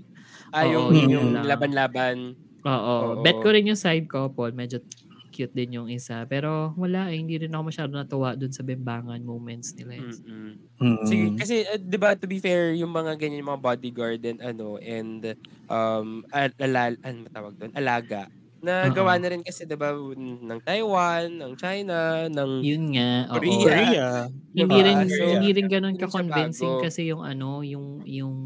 [0.51, 2.37] Ah, Oo, yung, yun yung laban-laban.
[2.63, 2.95] Oo.
[3.17, 3.23] Oo.
[3.23, 4.53] Bet ko rin yung side couple.
[4.53, 4.85] Medyo
[5.33, 6.29] cute din yung isa.
[6.29, 7.17] Pero wala eh.
[7.17, 9.99] Hindi rin ako masyado natuwa dun sa bembangan moments nila.
[9.99, 10.05] eh.
[10.05, 10.53] Mm-mm.
[10.79, 11.07] Mm.
[11.09, 14.41] Sige, kasi uh, 'di ba to be fair, yung mga ganyan yung mga bodyguard and
[14.43, 15.33] ano and
[15.67, 17.73] um al- alal ano matawag doon?
[17.73, 18.29] Alaga.
[18.63, 18.95] Na Oo.
[18.95, 23.11] gawa na rin kasi 'di ba ng Taiwan, ng China, ng Yun nga.
[23.27, 23.35] oo.
[23.35, 23.59] Korea.
[23.59, 24.09] Korea.
[24.53, 24.87] Hindi Diba?
[24.87, 26.85] rin So, hindi rin ganun hindi ka siya convincing bago.
[26.85, 28.37] kasi yung ano, yung yung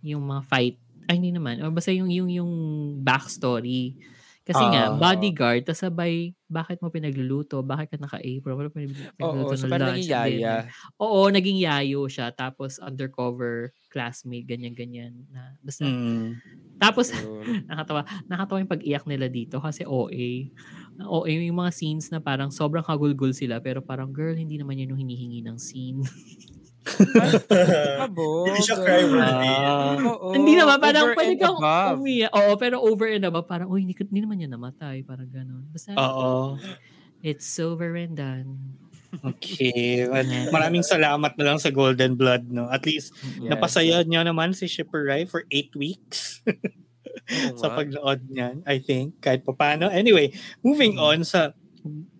[0.00, 1.60] yung mga fight ay hindi naman.
[1.60, 2.52] O basta yung yung yung
[3.02, 3.98] backstory.
[4.50, 4.90] Kasi nga Ah.
[4.90, 7.62] bodyguard tas sabay bakit mo pinagluluto?
[7.62, 8.58] Bakit ka naka-apron?
[8.58, 8.78] Bakit mo
[9.20, 10.74] Oo, pinagluluto so ng parang lunch naging yaya.
[11.00, 16.42] Oo, naging yayo siya tapos undercover classmate ganyan ganyan na basta Mm.
[16.80, 17.12] tapos
[17.70, 20.48] nakatawa nakatawa yung pag-iyak nila dito kasi OA
[21.06, 24.94] OA yung mga scenes na parang sobrang kagulgul sila pero parang girl hindi naman yun
[24.96, 26.00] yung hinihingi ng scene
[26.84, 28.46] kabog.
[28.48, 29.48] Hindi siya cry worthy.
[29.52, 29.94] Ah.
[30.00, 31.58] Oo, hindi naman parang over pwede kang
[32.00, 35.64] umiyak oo pero over and above parang uy hindi, hindi naman yan namatay parang ganun
[35.70, 36.56] basta Oo.
[37.20, 38.78] it's over and done
[39.10, 40.06] Okay.
[40.06, 40.22] Well,
[40.54, 42.70] Maraming salamat na lang sa Golden Blood, no?
[42.70, 43.10] At least,
[43.42, 43.50] Yes.
[43.50, 49.18] napasaya niyo naman si Shipper Rai for eight weeks Oo sa pagnood niyan, I think,
[49.18, 49.90] kahit pa paano.
[49.90, 50.30] Anyway,
[50.62, 51.58] moving on sa,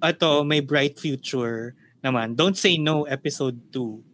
[0.02, 2.34] ato, may bright future naman.
[2.34, 4.09] Don't Say No, episode 2.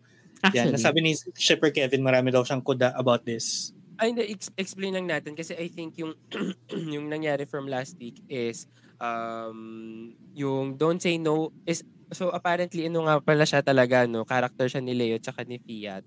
[0.53, 3.73] Yan, actually nasabi ni Shipper Kevin, marami daw siyang kuda about this.
[3.97, 6.13] Ay, hindi, ex- explain lang natin kasi I think yung
[6.95, 8.69] yung nangyari from last week is
[9.01, 11.81] um yung Don't Say No is
[12.13, 16.05] so apparently ano nga pala siya talaga no, character siya ni Leo tsaka ni Fiat.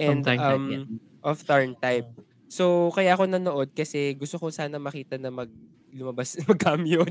[0.00, 0.84] And Type, um yeah.
[1.24, 2.08] of turn type.
[2.48, 5.52] So kaya ako nanood kasi gusto ko sana makita na mag
[5.92, 7.04] lumabas mag-cameo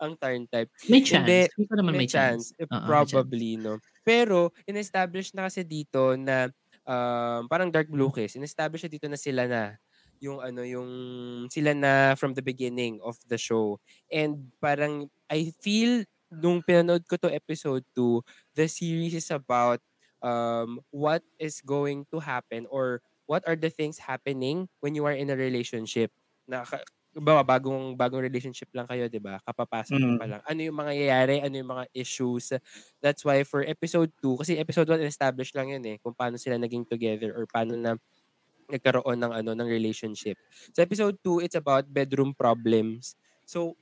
[0.00, 0.68] ang turn type.
[0.88, 3.12] may chance Hindi, naman may, chance, Eh, Oo, may chance.
[3.12, 3.80] probably, no?
[4.06, 6.46] Pero, in-establish na kasi dito na
[6.86, 9.74] um, parang Dark Blue Kiss, in-establish na dito na sila na
[10.22, 10.90] yung ano yung
[11.52, 13.76] sila na from the beginning of the show.
[14.08, 18.22] And parang I feel nung pinanood ko to episode 2
[18.58, 19.78] the series is about
[20.24, 25.14] um what is going to happen or what are the things happening when you are
[25.14, 26.10] in a relationship.
[26.48, 26.64] Na
[27.16, 29.40] ba bagong bagong relationship lang kayo 'di ba?
[29.44, 30.16] Kapapasok Mm.
[30.20, 32.52] pa lang ano yung mga nangyayari ano yung mga issues?
[33.00, 36.60] That's why for episode 2 kasi episode 1 established lang yun eh kung paano sila
[36.60, 37.96] naging together or paano na
[38.70, 40.38] nagkaroon ng ano ng relationship.
[40.74, 43.14] Sa episode 2 it's about bedroom problems.
[43.46, 43.76] So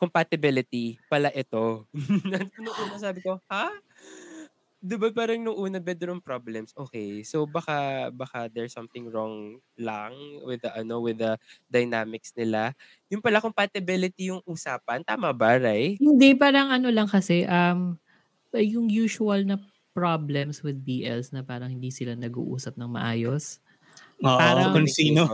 [0.00, 1.86] compatibility pala ito.
[2.62, 3.70] Nung una sabi ko ha
[4.82, 10.10] Di ba parang nung una bedroom problems, okay, so baka baka there's something wrong lang
[10.42, 11.38] with the ano with the
[11.70, 12.74] dynamics nila.
[13.06, 16.02] Yung pala compatibility yung usapan, tama ba, Ray?
[16.02, 17.94] Hindi, parang ano lang kasi, um,
[18.58, 19.62] yung usual na
[19.94, 23.62] problems with BLs na parang hindi sila nag-uusap ng maayos.
[24.24, 25.30] Oo, Parang- kung sino.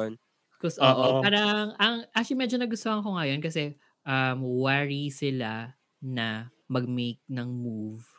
[0.60, 0.90] Because, Oo.
[0.90, 5.72] oo, parang, ang, actually medyo nagustuhan ko ngayon kasi um, worry sila
[6.02, 8.17] na mag-make ng move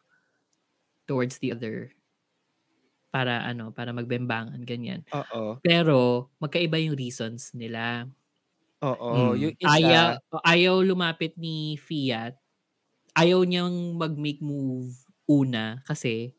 [1.10, 1.90] towards the other
[3.10, 5.02] para ano, para magbembangan, ganyan.
[5.10, 5.58] Oo.
[5.66, 8.06] Pero, magkaiba yung reasons nila.
[8.86, 9.34] Oo.
[9.34, 9.38] Mm.
[9.42, 10.08] Yung isa, Ayaw,
[10.46, 12.38] ayaw lumapit ni Fiat.
[13.18, 14.94] Ayaw niyang mag-make move
[15.26, 16.38] una kasi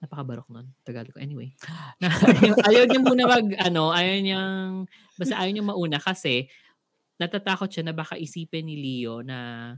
[0.00, 0.72] napakabarok nun.
[0.84, 1.20] Tagalog ko.
[1.20, 1.52] Anyway.
[2.00, 4.72] ayaw, ayaw niya muna mag, ano, ayaw niyang,
[5.20, 6.48] basta ayaw niyang mauna kasi
[7.20, 9.72] natatakot siya na baka isipin ni Leo na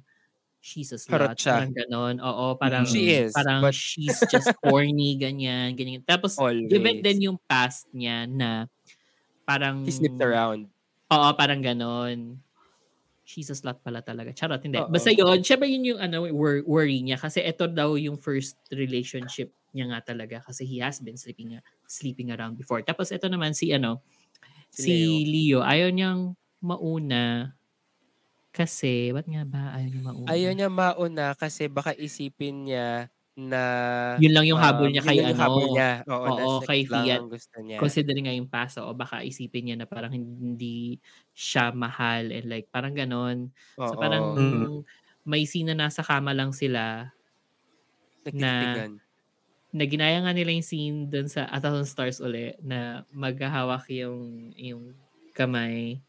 [0.66, 1.14] she's a slut.
[1.22, 1.62] Harot siya.
[1.62, 2.14] Parang ganon.
[2.18, 6.02] Oo, parang, She is, parang but- she's just corny, ganyan, ganyan.
[6.02, 6.66] Tapos, always.
[6.66, 8.66] given din yung past niya na
[9.46, 10.66] parang He slipped around.
[11.06, 12.42] Oo, parang ganon.
[13.22, 14.34] She's a slut pala talaga.
[14.34, 14.78] Charot, hindi.
[14.82, 14.90] Oo.
[14.90, 17.18] Basta yun, syempre yun yung ano, wor- worry niya.
[17.18, 20.42] Kasi ito daw yung first relationship niya nga talaga.
[20.42, 22.82] Kasi he has been sleeping sleeping around before.
[22.82, 24.02] Tapos ito naman si ano,
[24.66, 24.94] Si si,
[25.30, 25.62] Leo.
[25.62, 27.54] Ayaw niyang mauna
[28.59, 30.32] kasi, ba't nga ba ayaw niya mauna?
[30.32, 33.07] Ayaw niya mauna kasi baka isipin niya
[33.38, 33.62] na
[34.16, 35.44] Yun lang yung habol um, niya yun kay lang yung ano.
[35.44, 36.09] habol niya.
[36.09, 37.20] Oo, na Oo, kay Fiat.
[37.28, 37.80] gusto niya.
[37.80, 40.96] Considering nga yung paso, o baka isipin niya na parang hindi
[41.36, 43.52] siya mahal and like parang ganon.
[43.78, 43.84] Oo.
[43.84, 44.86] So parang Mm.
[45.28, 47.12] may scene na nasa kama lang sila
[48.24, 49.00] Nagtitigan.
[49.74, 54.52] na ginaya nga nila yung scene dun sa A Thousand Stars uli na maghahawak yung
[54.57, 54.82] yung
[55.34, 56.00] kamay.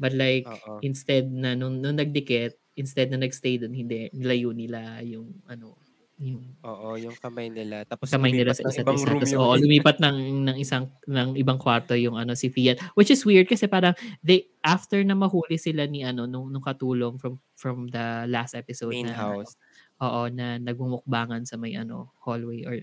[0.00, 0.80] But like, Oo.
[0.80, 5.76] instead na nung, nung nagdikit, instead na nagstay dun, hindi, nilayo nila yung ano,
[6.20, 7.84] yung Oo, yung kamay nila.
[7.88, 9.08] Tapos kamay nila sa isa't isa.
[9.16, 12.92] Tapos, oo, lumipat ng, ng isang, ng ibang kwarto yung ano, si Fiat.
[12.92, 17.16] Which is weird kasi parang, they, after na mahuli sila ni ano, nung, nung katulong
[17.16, 19.56] from, from the last episode main na, house.
[20.00, 22.76] oo, na nagmumukbangan sa may ano, hallway or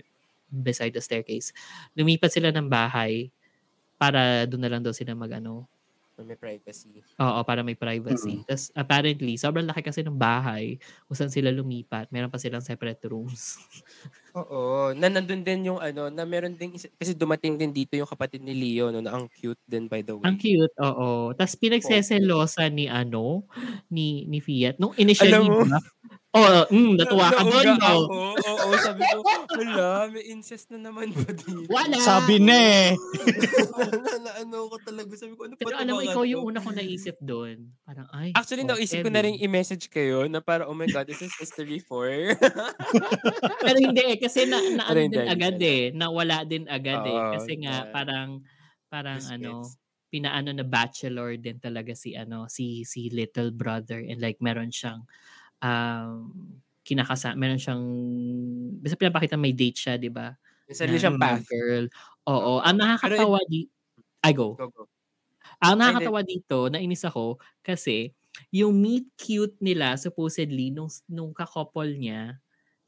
[0.50, 1.54] beside the staircase.
[1.94, 3.30] Lumipat sila ng bahay
[4.02, 5.70] para doon na lang daw sila mag ano,
[6.26, 7.02] May privacy.
[7.18, 8.42] Oo, para may privacy.
[8.46, 12.10] Tapos apparently, sobrang laki kasi ng bahay kung saan sila lumipat.
[12.10, 13.58] Meron pa silang separate rooms.
[14.38, 14.92] Oo.
[14.94, 18.54] Na nandun din yung ano, na meron din, kasi dumating din dito yung kapatid ni
[18.54, 20.26] Leo, no, na ang cute din by the way.
[20.28, 21.32] Ang cute, oo.
[21.34, 23.48] Tapos pinagseselosa ni ano,
[23.90, 24.78] ni ni Fiat.
[24.78, 25.80] Nung initially, Alam mo- ba?
[26.36, 28.04] Oo, mm, natuwa ka doon, no?
[28.04, 28.16] ako.
[28.36, 29.24] Oo, sabi ko,
[29.56, 31.72] wala, may incest na naman ba dito?
[31.72, 31.96] Wala!
[31.96, 32.88] Sabi na eh.
[34.04, 36.28] na, na, ano ko talaga, sabi ko, ano Pero ba alam mo, ikaw to?
[36.28, 37.72] yung una ko naisip doon.
[37.80, 38.36] Parang, ay.
[38.36, 41.32] Actually, oh, naisip ko na rin i-message kayo na para, oh my God, this is
[41.32, 42.36] history 4.
[43.64, 45.82] Pero hindi eh, kasi na, na ano din agad eh.
[45.96, 47.24] Nawala din agad eh.
[47.24, 48.44] Oo, Kasi nga, na- parang,
[48.92, 49.80] parang Just ano, gets.
[50.12, 55.04] pinaano na bachelor din talaga si ano si si little brother and like meron siyang
[55.62, 56.32] um
[56.86, 57.84] kinakasa meron siyang
[58.80, 60.34] basta pinapakita may date siya di ba
[60.84, 61.48] Na- siyang path.
[61.48, 61.86] girl
[62.28, 63.68] oo ang nakakatawa di
[64.24, 64.88] I go Go, go.
[65.62, 68.14] ang nakakatawa dito nainis ako kasi
[68.54, 72.38] yung meet cute nila supposedly nung nung ka-couple niya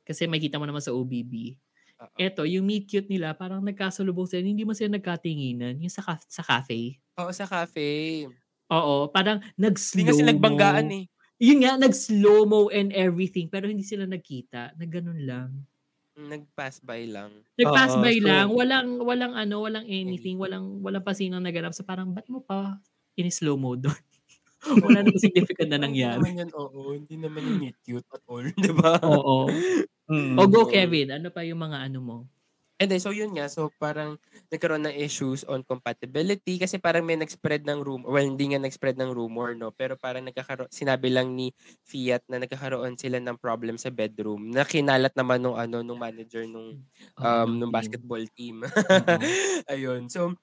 [0.07, 1.59] kasi makita mo naman sa OBB
[1.99, 2.21] Oo.
[2.21, 6.43] eto yung meet cute nila parang nagkasalubong sila hindi mo sila nagkatinginan yung sa sa
[6.47, 8.31] cafe Oo, sa cafe.
[8.71, 9.43] Oo, parang
[9.93, 11.05] Hindi nag-slow nga sila nagbanggaan eh.
[11.41, 14.77] Yun nga, nag-slow-mo and everything, pero hindi sila nagkita.
[14.77, 15.51] Nagganon lang.
[16.13, 17.33] Nag-pass by lang.
[17.57, 21.73] Nag-pass Oo, by so- lang, walang, walang ano, walang anything, walang, walang pasinang naganap.
[21.73, 22.77] So parang, ba't mo pa
[23.17, 23.97] in-slow mo doon?
[24.85, 26.21] Wala namang significant na Hindi nangyari.
[26.21, 26.93] naman yan, oo.
[26.93, 28.45] Hindi naman yung meet cute at all.
[28.61, 29.01] Di ba?
[29.01, 29.49] Oo.
[30.13, 30.37] Mm.
[30.37, 30.69] O go.
[30.69, 31.17] Kevin.
[31.17, 32.17] Ano pa yung mga ano mo?
[32.81, 34.17] And then, so yun nga, so parang
[34.49, 38.97] nagkaroon ng issues on compatibility kasi parang may nag-spread ng rumor, well, hindi nga nag-spread
[38.97, 39.69] ng rumor, no?
[39.69, 41.53] Pero parang nagkakaroon, sinabi lang ni
[41.85, 46.49] Fiat na nagkakaroon sila ng problem sa bedroom na kinalat naman nung ano, nung manager
[46.49, 46.73] nung,
[47.19, 48.65] Oo, um, ng nung basketball team.
[48.91, 49.21] Oo.
[49.73, 50.09] Ayun.
[50.11, 50.35] So,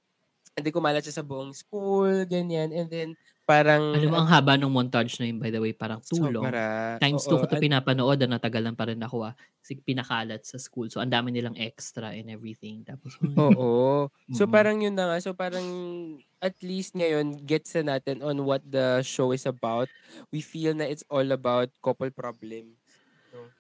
[0.58, 2.72] hindi kumalat siya sa buong school, ganyan.
[2.76, 3.10] And then,
[3.48, 3.96] parang...
[3.96, 6.44] Alam mo, ang haba ng montage na yun, by the way, parang tulong.
[6.44, 7.00] Sobra.
[7.00, 9.34] Times Oo, 2 ko to at- pinapanood na natagalan pa rin ako ah.
[9.64, 10.92] Kasi pinakalat sa school.
[10.92, 12.84] So, ang dami nilang extra and everything.
[12.84, 14.12] Tapos, Oo.
[14.36, 14.52] So Mm.
[14.52, 15.18] parang yun na nga.
[15.24, 15.64] So parang
[16.38, 19.88] at least ngayon gets na natin on what the show is about.
[20.30, 22.76] We feel na it's all about couple problem.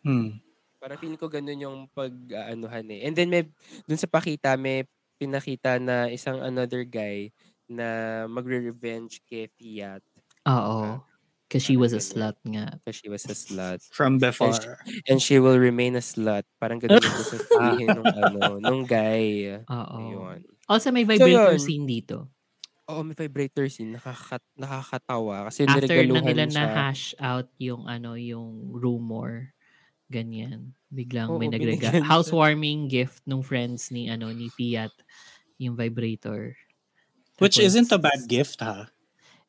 [0.03, 0.43] Hmm.
[0.77, 3.07] Parang feeling ko ganun yung pag-anuhan eh.
[3.07, 3.47] And then may
[3.85, 4.85] dun sa pakita may
[5.17, 7.33] pinakita na isang another guy
[7.69, 7.87] na
[8.27, 10.03] magre-revenge kay Fiat
[10.47, 11.03] Oo.
[11.47, 12.75] Because she was a slut nga.
[12.75, 13.79] because she was a slut.
[13.95, 14.51] From before.
[15.07, 16.43] And she will remain a slut.
[16.59, 19.55] Parang ganun yung gusto sabihin nung ano, nung guy.
[19.63, 19.95] Oo.
[19.95, 20.43] Ayun.
[20.67, 21.63] Also, may vibrator yun.
[21.63, 22.27] scene dito.
[22.91, 23.95] Oo, may vibrator scene.
[23.95, 25.47] Nakakat, nakakatawa.
[25.47, 26.67] Kasi After na nila siya.
[26.67, 29.55] na-hash out yung ano, yung rumor.
[30.11, 30.75] Ganyan.
[30.91, 31.95] Biglang may Oo, nagrega.
[31.95, 32.11] binigyan siya.
[32.11, 34.91] Housewarming gift nung friends ni ano ni Fiat
[35.59, 36.55] yung vibrator.
[37.39, 38.87] Which isn't a bad gift, ha?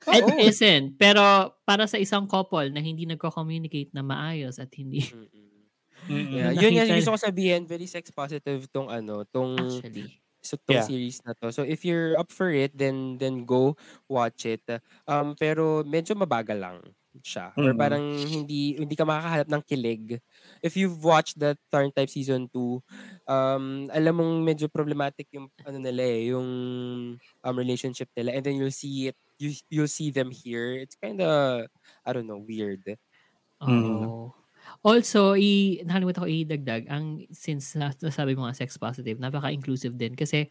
[0.06, 0.38] It Oo.
[0.40, 0.96] isn't.
[0.96, 5.66] Pero para sa isang couple na hindi nagko-communicate na maayos at hindi Mm-mm.
[6.08, 10.20] Yeah, yun nga gusto ko sabihin, very sex positive tong ano, tong actually.
[10.40, 10.84] so tong Yeah.
[10.84, 11.52] series na to.
[11.52, 13.76] So if you're up for it, then then go
[14.08, 14.64] watch it.
[15.08, 16.78] Um pero medyo mabagal lang
[17.24, 17.52] siya.
[17.64, 17.78] Or Mhm.
[17.78, 20.06] parang hindi hindi ka makakahanap ng kilig.
[20.62, 22.82] If you've watched the Turn Type season 2,
[23.30, 26.48] um alam mong medyo problematic yung ano nila eh, yung
[27.20, 30.74] um relationship nila and then you'll see it you you'll see them here.
[30.78, 31.66] It's kind of
[32.06, 32.82] I don't know, weird.
[33.62, 34.34] Oo.
[34.84, 40.14] Also, i nakalimutan ko idagdag, ang since na- nasabi mo nga sex positive, napaka-inclusive din
[40.14, 40.50] kasi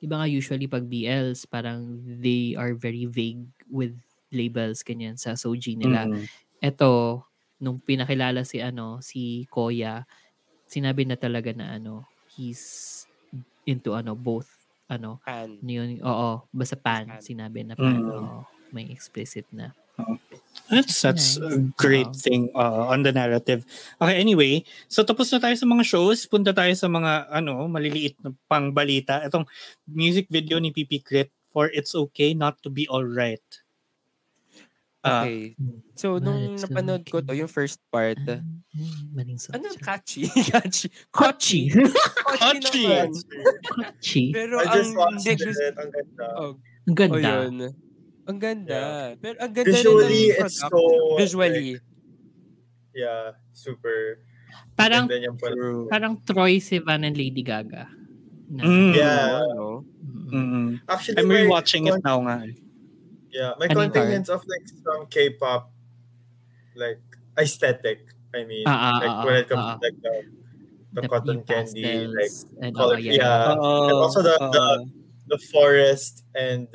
[0.00, 3.94] 'di ba nga usually pag BLs parang they are very vague with
[4.32, 6.08] labels kanyan sa soji nila.
[6.08, 6.28] Mm.
[6.64, 7.24] Eto,
[7.58, 10.06] nung pinakilala si ano, si Koya,
[10.66, 13.04] sinabi na talaga na ano, he's
[13.66, 14.48] into ano both
[14.88, 17.20] ano, And ano yun, oo, basta pan, Pan.
[17.20, 18.08] sinabi na pan, Mm.
[18.08, 18.40] oo,
[18.72, 19.72] may explicit na.
[20.70, 21.74] That's that's a Nice.
[21.76, 22.22] great Wow.
[22.22, 23.66] thing uh, on the narrative.
[23.98, 28.14] Okay, anyway, so tapos na tayo sa mga shows, punta tayo sa mga ano, maliliit
[28.22, 29.20] na pang balita.
[29.26, 29.44] Itong
[29.90, 33.42] music video ni Pipi Crit for It's Okay Not to Be Alright.
[35.08, 35.56] Ah, Okay.
[35.94, 39.56] So, nung napanood ko to, yung first part, Mm, Maling sa.
[39.56, 40.28] ano catchy?
[40.28, 40.86] catchy.
[41.08, 41.72] Kochi.
[42.38, 43.10] Catchy naman.
[43.64, 44.24] Kochi.
[44.30, 45.74] Pero I ang just watched hindi it.
[45.74, 46.26] Ang ganda.
[46.36, 46.52] Oh,
[46.84, 47.18] Ang oh, ganda.
[47.18, 47.54] yun.
[48.24, 48.80] Ang ganda.
[49.16, 50.76] Pero ang ganda Visually, rin ng it's product.
[50.76, 51.70] so- Visually.
[52.92, 54.22] Yeah, super.
[54.74, 55.54] Parang Ganda niyang pala.
[55.54, 55.82] true.
[55.88, 57.88] parang Troy Sivan and Lady Gaga.
[58.48, 58.92] Na, Mm.
[58.92, 59.42] Yeah.
[59.44, 59.82] Ano?
[59.98, 60.28] Mm.
[60.28, 60.66] Mm-mm.
[60.84, 62.36] Actually, I'm may rewatching it con- now nga.
[63.32, 65.70] Yeah, may Ano contingents of like some K-pop
[66.76, 67.02] like
[67.36, 68.14] aesthetic.
[68.34, 70.14] I mean, Ah, ah, like ah, when it comes ah, to like the,
[70.92, 73.52] the, The cotton candy, pastels like and color, oh, yeah, yeah.
[73.52, 74.88] Oo, and also the, the oo.
[75.28, 76.68] the forest and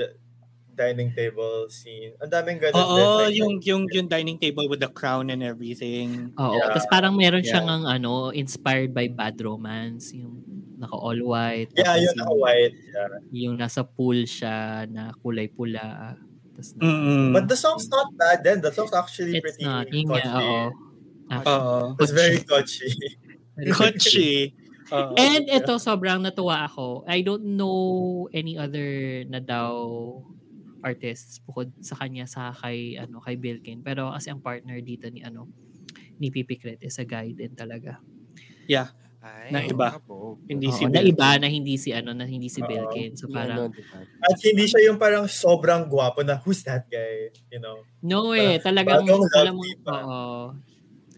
[0.74, 2.14] dining table scene.
[2.18, 3.06] Ang daming ganun Oo, din.
[3.06, 6.34] Like, yung, yung, yung dining table with the crown and everything.
[6.38, 6.58] Oo.
[6.58, 6.74] Yeah.
[6.74, 7.58] Tapos parang meron Yeah.
[7.58, 10.14] siyang ang ano, inspired by Bad Romance.
[10.18, 10.42] Yung
[10.82, 11.70] naka all white.
[11.78, 12.74] yeah, yung, ako white.
[12.74, 13.10] Yeah.
[13.32, 16.18] Yung nasa pool siya na kulay pula.
[16.54, 17.26] Tapos na, Mm-mm.
[17.34, 18.62] But the song's not bad then.
[18.62, 19.90] The song's actually it's pretty not.
[19.90, 20.30] Yun touchy.
[20.30, 20.62] nga, oo.
[21.34, 21.78] Oo.
[21.98, 22.90] It's very touchy.
[23.74, 24.54] Kochi.
[24.94, 25.18] Oo.
[25.22, 27.06] And ito, sobrang natuwa ako.
[27.10, 29.74] I don't know any other na daw
[30.84, 35.24] artists bukod sa kanya sa kay ano kay Bilkin pero as ang partner dito ni
[35.24, 35.48] ano
[36.20, 38.04] ni Pipi Cret is a guy din talaga.
[39.24, 39.88] Ay, Na iba.
[39.96, 40.44] kabog.
[40.44, 41.16] Hindi Oo, si na Bilkin.
[41.16, 42.68] iba na hindi si ano na hindi si Oo.
[42.68, 43.16] Bilkin.
[43.16, 44.04] So parang diba?
[44.20, 47.80] At hindi siya yung parang sobrang gwapo na who's that guy, you know.
[48.04, 50.24] no eh talagang bagong alam mo oo.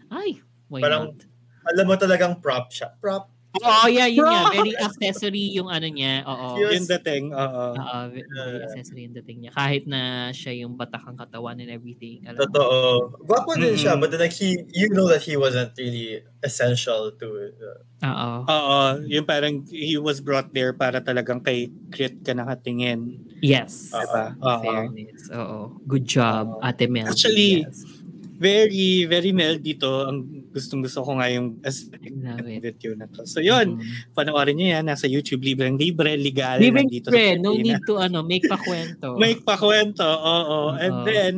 [0.06, 0.38] Ay,
[0.70, 1.26] why Parang- not?
[1.66, 2.94] Alam mo talagang prop siya.
[2.96, 3.26] Prop.
[3.62, 4.52] Oo, yeah, yun nga.
[4.52, 6.26] Very accessory yung ano niya.
[6.26, 6.60] Oo.
[6.60, 6.82] Yun.
[6.82, 7.64] Yung dating, oo.
[7.72, 9.52] Oo, ve- very accessory yung dating niya.
[9.54, 12.26] Kahit na siya yung batakang katawan and everything.
[12.28, 12.44] Alam.
[12.44, 12.76] Totoo.
[13.24, 14.02] Gwapo din siya, Mm-mm.
[14.04, 17.26] but then like he, you know that he wasn't really essential to
[17.62, 18.30] uh, Oo.
[18.44, 18.78] Oo,
[19.08, 23.24] yung parang he was brought there para talagang kay Crit ka nakatingin.
[23.40, 23.88] Yes.
[23.88, 24.36] Diba?
[24.36, 24.60] Oo.
[24.60, 25.20] Fairness.
[25.32, 25.80] Oo.
[25.88, 27.08] Good job, Ate Mel.
[27.08, 27.95] Actually, yes.
[28.36, 30.04] Very, very mel dito.
[30.04, 32.12] Ang gustong gusto ko nga yung aesthetic
[32.60, 33.24] video na to.
[33.24, 34.12] So yun, Mhm.
[34.12, 34.84] panoorin nyo yan.
[34.84, 36.60] Nasa YouTube, libreng libre, legal.
[36.60, 39.16] Libreng nandito friend, no need to ano, make pa kwento.
[39.20, 40.76] May pakwento, oo.
[40.76, 41.04] And Oo.
[41.04, 41.32] then,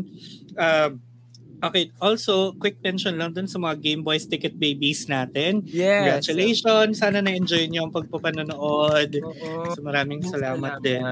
[0.55, 0.91] uh,
[1.61, 5.63] okay, also, quick mention lang dun sa mga Game Boys Ticket Babies natin.
[5.67, 6.27] Yes.
[6.27, 6.99] Congratulations!
[6.99, 9.11] Sana na-enjoy nyo ang pagpapanonood.
[9.23, 9.71] Oo.
[9.71, 11.03] So maraming salamat, din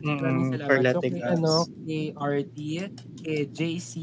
[0.00, 0.68] Maraming mm, salamat.
[0.68, 1.32] for So, letting kay, us.
[1.36, 2.58] Ano, kay RT,
[3.20, 3.94] kay JC,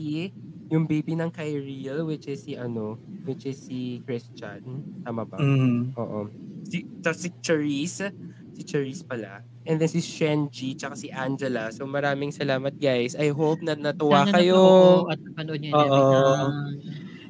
[0.67, 4.83] yung baby ng kay Real, which is si ano, which is si Christian.
[5.03, 5.39] Tama ba?
[5.39, 5.95] Mm.
[5.95, 6.27] Oo.
[6.67, 8.11] Si, tapos si Charisse,
[8.51, 9.43] si Charisse pala.
[9.67, 11.71] And then si Shenji, tsaka si Angela.
[11.75, 13.15] So maraming salamat guys.
[13.19, 14.55] I hope na natuwa Sana kayo.
[14.55, 16.47] napanood at napanood niyo and Oo.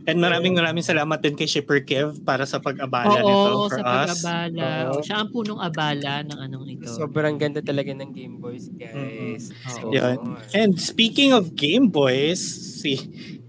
[0.08, 4.08] And maraming maraming salamat din kay Shipper Kev para sa pag-abala Oo, nito for sa
[4.08, 4.24] us.
[4.24, 4.68] pag-abala.
[4.95, 5.03] Oo.
[5.03, 6.88] Siya ang punong abala ng anong ito.
[6.88, 9.51] Sobrang ganda talaga ng Game Boys, guys.
[9.84, 9.91] Oo.
[9.91, 10.39] Yun.
[10.55, 12.39] And speaking of Game Boys,
[12.80, 12.95] si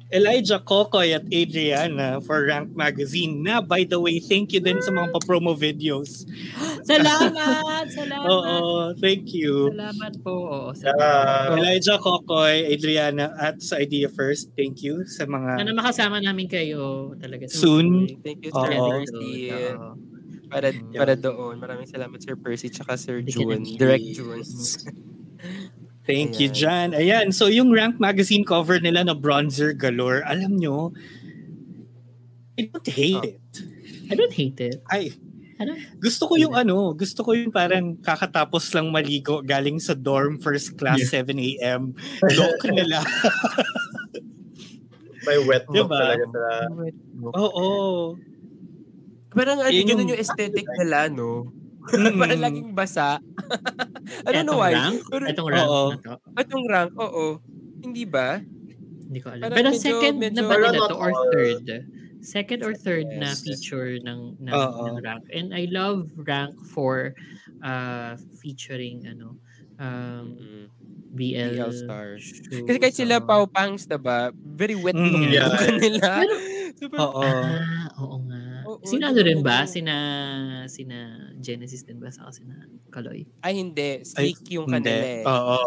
[0.09, 4.89] Elijah Kokoy at Adriana for Rank Magazine na by the way, thank you din sa
[4.89, 6.25] mga pa-promo videos.
[6.89, 7.85] Salamat!
[7.99, 8.25] Salamat!
[8.25, 9.69] Oo, thank you.
[9.69, 10.33] Salamat po.
[10.49, 11.61] Oo, salamat.
[11.61, 17.13] Elijah Kokoy, Adriana at sa Idea First, thank you sa mga Sana makasama namin kayo
[17.21, 17.45] talaga.
[17.45, 18.09] sa Soon.
[18.09, 18.25] susunod.
[18.25, 18.51] Thank you.
[18.57, 19.33] Sir Percy.
[20.49, 21.61] Para, para doon.
[21.61, 23.61] Maraming salamat, Sir Percy, tsaka Sir June.
[23.77, 24.41] Direct June.
[26.09, 26.57] Thank you, Ayan.
[26.57, 26.89] Jan.
[26.97, 30.97] Ayan, so yung Rank Magazine cover nila na bronzer galore, alam nyo,
[32.57, 33.29] I don't hate Oh.
[33.29, 33.41] it.
[34.09, 34.81] I don't hate it.
[34.89, 35.13] Ay,
[35.61, 35.77] Ano?
[36.01, 40.79] gusto ko yung ano, gusto ko yung parang kakatapos lang maligo galing sa dorm first
[40.79, 41.93] class 7 a.m.
[42.25, 43.05] Look nila.
[45.27, 45.99] May wet look Diba?
[45.99, 46.43] talaga sa
[47.37, 47.67] Oo.
[49.29, 51.53] Parang ano, ganun yung aesthetic nila, no?
[51.91, 52.17] Mm.
[52.21, 53.19] Parang laging basa.
[54.27, 54.73] I don't know why.
[54.73, 55.05] rank?
[55.07, 55.83] Pero Etong rank Oo.
[55.93, 56.15] na to?
[56.37, 57.25] itong rank, oo.
[57.79, 58.41] Hindi ba?
[59.09, 59.43] Hindi ko alam.
[59.47, 61.65] Parang Pero medyo- second na medyo- ba nila to or third?
[62.19, 63.41] Second or third na Yes.
[63.41, 64.91] feature ng ng, Oo.
[64.91, 65.25] ng rank.
[65.31, 67.15] And I love rank for
[67.63, 69.39] uh featuring ano
[69.79, 70.65] um Mm.
[71.09, 72.25] BL, BL stars.
[72.45, 73.17] Kasi kahit sila.
[73.19, 74.29] Pau Pangs, diba?
[74.35, 75.31] Very wet Mm.
[75.31, 75.49] Yeah.
[75.81, 76.27] nila.
[76.27, 76.43] Pero-
[76.79, 77.23] Super, Oo.
[77.23, 78.58] Ah, oo nga.
[78.79, 79.67] Oo, sina ano rin ba?
[79.67, 79.71] Oo.
[79.71, 79.97] Sina
[80.71, 80.99] sina
[81.43, 82.55] Genesis din ba sa sina
[82.95, 83.27] Kaloy?
[83.43, 84.03] Ay, hindi.
[84.07, 84.89] Stick yung Hindi.
[84.89, 85.25] kanila eh.
[85.27, 85.59] Oo.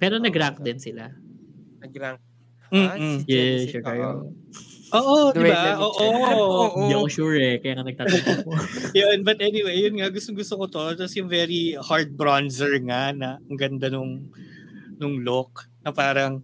[0.00, 1.08] Pero nag-rank din sila.
[1.80, 2.18] Nag-rank.
[2.70, 2.86] Mm-mm.
[2.86, 3.88] Ah, si Yeah, Genesis, sure oo.
[3.88, 4.08] kayo.
[4.90, 5.62] Oo, di ba?
[5.78, 6.06] Oo.
[6.42, 6.60] Oo.
[6.82, 8.50] Hindi ako sure eh, kaya nga nagtatanong ko.
[8.98, 10.82] yun, but anyway, yun nga, gusto gusto ko to.
[10.98, 14.30] Tapos yung very hard bronzer nga na ang ganda nung
[14.98, 16.42] nung look na parang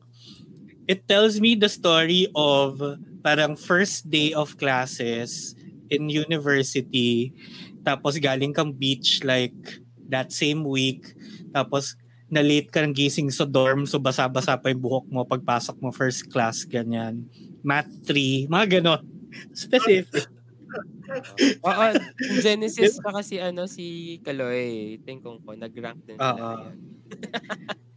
[0.86, 2.78] it tells me the story of
[3.26, 5.58] parang first day of classes
[5.90, 7.34] in university
[7.82, 11.02] tapos galing kang beach like that same week
[11.50, 11.98] tapos
[12.30, 15.90] na late ka ng gising sa dorm so basa-basa pa yung buhok mo pagpasok mo
[15.90, 17.26] first class ganyan
[17.66, 19.02] math 3 mga ganon
[19.50, 20.30] specific
[21.62, 21.84] Oo,
[22.28, 26.34] yung Genesis pa kasi ano si Kaloy, tingkong ko, nag-rank din sila.
[26.34, 26.74] Oo.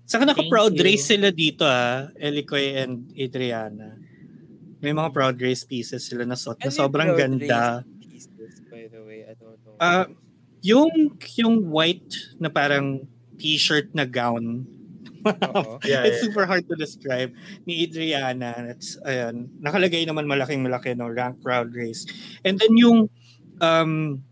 [0.09, 3.98] Saka naka-proud race sila dito ah, Elicoy and Adriana.
[4.79, 7.83] May mga proud race pieces sila na suot na Ano sobrang ganda.
[7.99, 9.27] pieces, by the way?
[9.27, 9.75] I don't know.
[9.79, 10.07] Ah,
[10.63, 13.07] yung yung white na parang
[13.39, 14.67] t-shirt na gown.
[15.83, 16.31] Yeah, It's yeah.
[16.31, 17.35] super hard to describe
[17.67, 18.71] ni Adriana.
[18.71, 22.07] It's ayun, nakalagay naman malaking malaki no rank proud race.
[22.43, 23.11] And then yung
[23.59, 24.23] um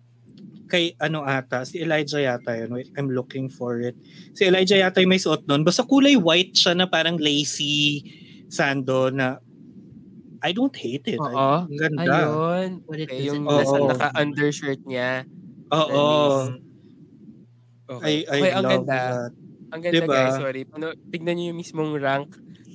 [0.68, 2.76] kay ano ata, si Elijah yata yun.
[2.76, 3.96] Wait, I'm looking for it.
[4.36, 5.64] Si Elijah yata yung may suot nun.
[5.64, 8.04] Basta kulay white siya na parang lacy
[8.48, 9.40] sando na
[10.48, 11.20] I don't hate it.
[11.20, 11.68] Oo.
[11.68, 12.08] Ang ganda.
[12.08, 12.70] Ayun.
[12.88, 13.88] Okay, yung doesn't- nasa Oo.
[13.92, 15.28] naka-undershirt niya.
[15.70, 16.08] Oo.
[17.88, 18.04] Okay.
[18.04, 18.96] I, I okay, ang love ganda.
[18.96, 19.32] that.
[19.68, 20.16] Ang ganda Diba?
[20.16, 20.62] guys, sorry.
[20.64, 22.30] Pano, tignan niyo yung mismong rank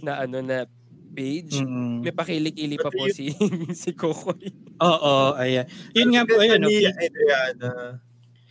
[0.04, 0.68] na ano na
[1.12, 1.60] page.
[1.60, 2.00] Mm-mm.
[2.00, 3.32] May pakili-kili pa po si
[3.82, 4.52] si Kokoy.
[4.80, 5.64] Oo, ayan.
[5.92, 6.60] Yun nga po, ayun.
[6.60, 7.08] ni okay.
[7.08, 7.72] Adriana.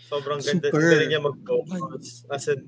[0.05, 0.67] Sobrang ganda.
[0.69, 0.82] Super.
[0.82, 1.01] Super.
[1.05, 2.05] niya mag-focus.
[2.30, 2.61] As in,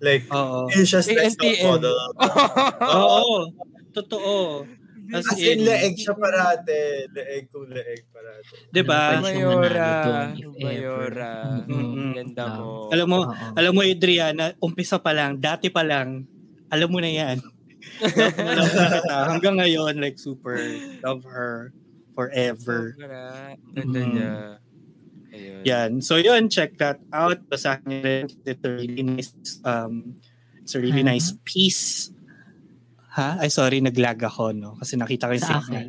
[0.00, 0.68] like, Oo.
[0.68, 1.64] yun siya style ANTM.
[1.64, 1.96] model.
[2.96, 3.28] Oo.
[3.92, 4.34] Totoo.
[5.08, 7.08] As As in, in, leeg siya parate.
[7.08, 8.52] Leeg kung leeg parate.
[8.68, 9.16] di ba?
[9.16, 9.90] Ano Mayora.
[10.60, 11.32] Mayora.
[11.64, 12.12] Mm-mm.
[12.12, 12.92] Ganda mo.
[12.92, 13.56] Alam mo, Oo.
[13.56, 16.28] alam mo Adriana, umpisa pa lang, dati pa lang,
[16.68, 17.40] alam mo na yan.
[18.04, 19.16] love na love na kita.
[19.32, 20.60] Hanggang ngayon, like super,
[21.00, 21.72] love her
[22.12, 22.92] forever.
[23.72, 24.10] Ganda Mhm.
[24.12, 24.34] niya.
[25.28, 25.60] Ayun.
[25.64, 25.90] Yan.
[26.00, 27.40] So yun, check that out.
[27.48, 28.24] Basahin niyo rin.
[28.44, 29.32] It's a really nice,
[29.62, 30.20] um,
[30.60, 31.12] it's a really Huh?
[31.16, 32.12] nice piece.
[33.18, 33.42] Ha?
[33.42, 34.78] Ay, sorry, naglag ako, no?
[34.78, 35.66] Kasi nakita ko yung Sa signal.
[35.66, 35.86] akin.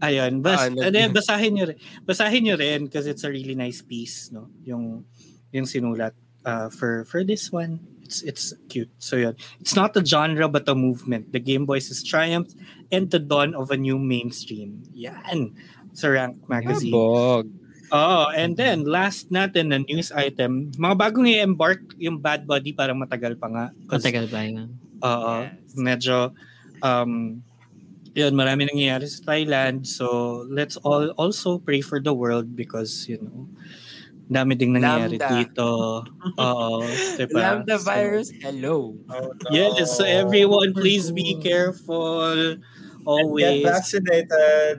[0.00, 1.78] Ayun, bas, Ah, ano, basahin niyo rin.
[2.04, 4.48] Basahin niyo rin because it's a really nice piece, no?
[4.64, 5.04] Yung
[5.50, 6.12] yung sinulat
[6.44, 7.80] uh, for for this one.
[8.04, 8.90] It's it's cute.
[8.96, 9.36] So yun.
[9.60, 11.32] It's not a genre but a movement.
[11.32, 12.50] The Game Boys' triumph
[12.88, 14.82] and the dawn of a new mainstream.
[14.92, 15.52] Yan.
[15.92, 16.90] Sa Rank magazine.
[16.92, 17.46] Kabog.
[17.90, 23.02] Oh, and then last natin na news item, mga bagong i-embark yung Bad Buddy parang
[23.02, 23.64] matagal pa nga.
[23.86, 24.78] Matagal ba yun?
[25.02, 25.74] Oo, Yes.
[25.74, 26.30] medyo
[26.82, 27.42] um
[28.14, 29.86] yun, marami nangyayari sa Thailand.
[29.86, 33.46] So, let's all also pray for the world because, you know,
[34.30, 35.30] dami ding nangyayari Lambda.
[35.30, 35.70] dito.
[36.42, 36.82] Oo,
[37.18, 37.38] diba?
[37.38, 38.98] Lambda So, virus, hello.
[39.10, 39.48] Oh, no.
[39.54, 42.22] yes, so everyone please be careful.
[42.26, 42.62] And
[43.08, 43.64] Always.
[43.64, 44.78] Get vaccinated.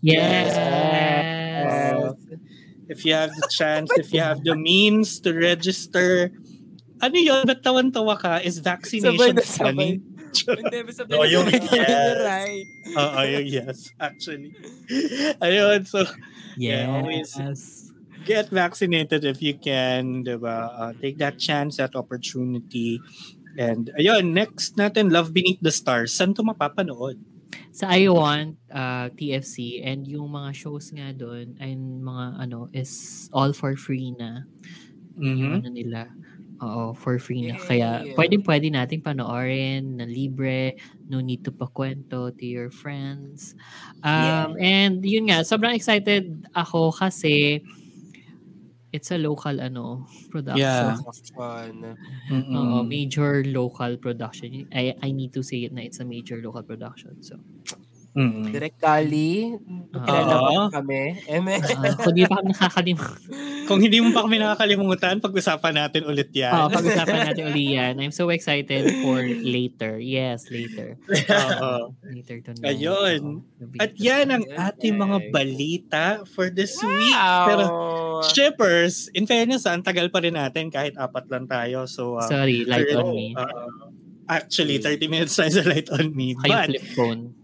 [0.00, 0.56] Yes!
[0.56, 2.16] Uh,
[2.88, 6.32] if you have the chance, if you have the means to register,
[7.04, 7.44] ano yun?
[7.44, 8.34] Ba't tawan-tawa ka?
[8.40, 9.60] Is vaccination Sabay na sabay.
[9.76, 9.90] funny?
[10.32, 12.14] Hindi, basta No, yung yes.
[12.22, 12.68] right.
[12.94, 14.54] Oo, yung yes, actually.
[15.40, 16.04] Ayun, so
[16.58, 17.34] Yeah, always.
[17.34, 17.86] Yes.
[18.20, 20.68] get vaccinated if you can, diba?
[20.68, 23.00] Uh, take that chance, that opportunity.
[23.56, 26.12] And ayun, next natin, Love Beneath the Stars.
[26.12, 27.16] Saan to mapapanood?
[27.72, 33.26] Sa I Want uh, TFC and yung mga shows nga doon ay mga ano is
[33.32, 34.44] all for free na.
[35.16, 35.54] Yung Mhm.
[35.62, 36.00] ano nila.
[36.60, 37.56] Oo, for free na.
[37.56, 37.64] Yay!
[37.64, 37.88] Kaya
[38.20, 40.76] pwedeng pwede nating panoorin na libre.
[41.08, 43.56] No need to pakwento to your friends.
[44.04, 47.64] Um, And yun nga, sobrang excited ako kasi
[48.92, 50.60] it's a local ano production.
[50.60, 50.98] Yeah.
[51.32, 51.96] Fun.
[52.28, 52.54] Mm-mm.
[52.58, 54.66] Oo, major local production.
[54.74, 57.22] I I need to say it na it's a major local production.
[57.22, 57.38] So,
[58.10, 58.50] Mm-mm.
[58.50, 60.02] Direct Kali, Oo.
[60.02, 61.22] kilala ba kami?
[61.24, 61.62] Eme.
[61.62, 63.22] uh, kung di pa kami nakakalimutan,
[63.70, 66.50] Kung hindi mo pa kami nakakalimutan, pag-usapan natin ulit yan.
[66.50, 68.02] oh, pag-usapan natin uli yan.
[68.02, 70.02] I'm so excited for later.
[70.02, 70.98] Yes, later.
[71.54, 71.94] Oo.
[72.02, 72.66] Later to know.
[72.66, 73.46] Ayun.
[73.46, 77.14] Oo, At yan ang ating mga balita for this week.
[77.14, 77.46] Wow!
[77.46, 77.64] Pero
[78.26, 81.86] shippers, in fairness, ah, ang tagal pa rin natin kahit apat lang tayo.
[81.86, 83.38] So, uh, Sorry, light on me.
[83.38, 83.46] uh,
[84.26, 86.34] actually, 30 minutes tayo sa light on me.
[86.42, 87.38] Kayo But, flip phone.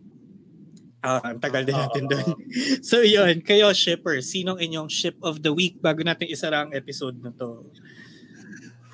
[1.07, 2.35] Ah, ang tagal din natin doon.
[2.89, 3.39] so, yun.
[3.41, 7.63] Kayo, shippers, sinong inyong ship of the week bago natin isara ang episode na to?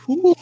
[0.04, 0.36] Whew.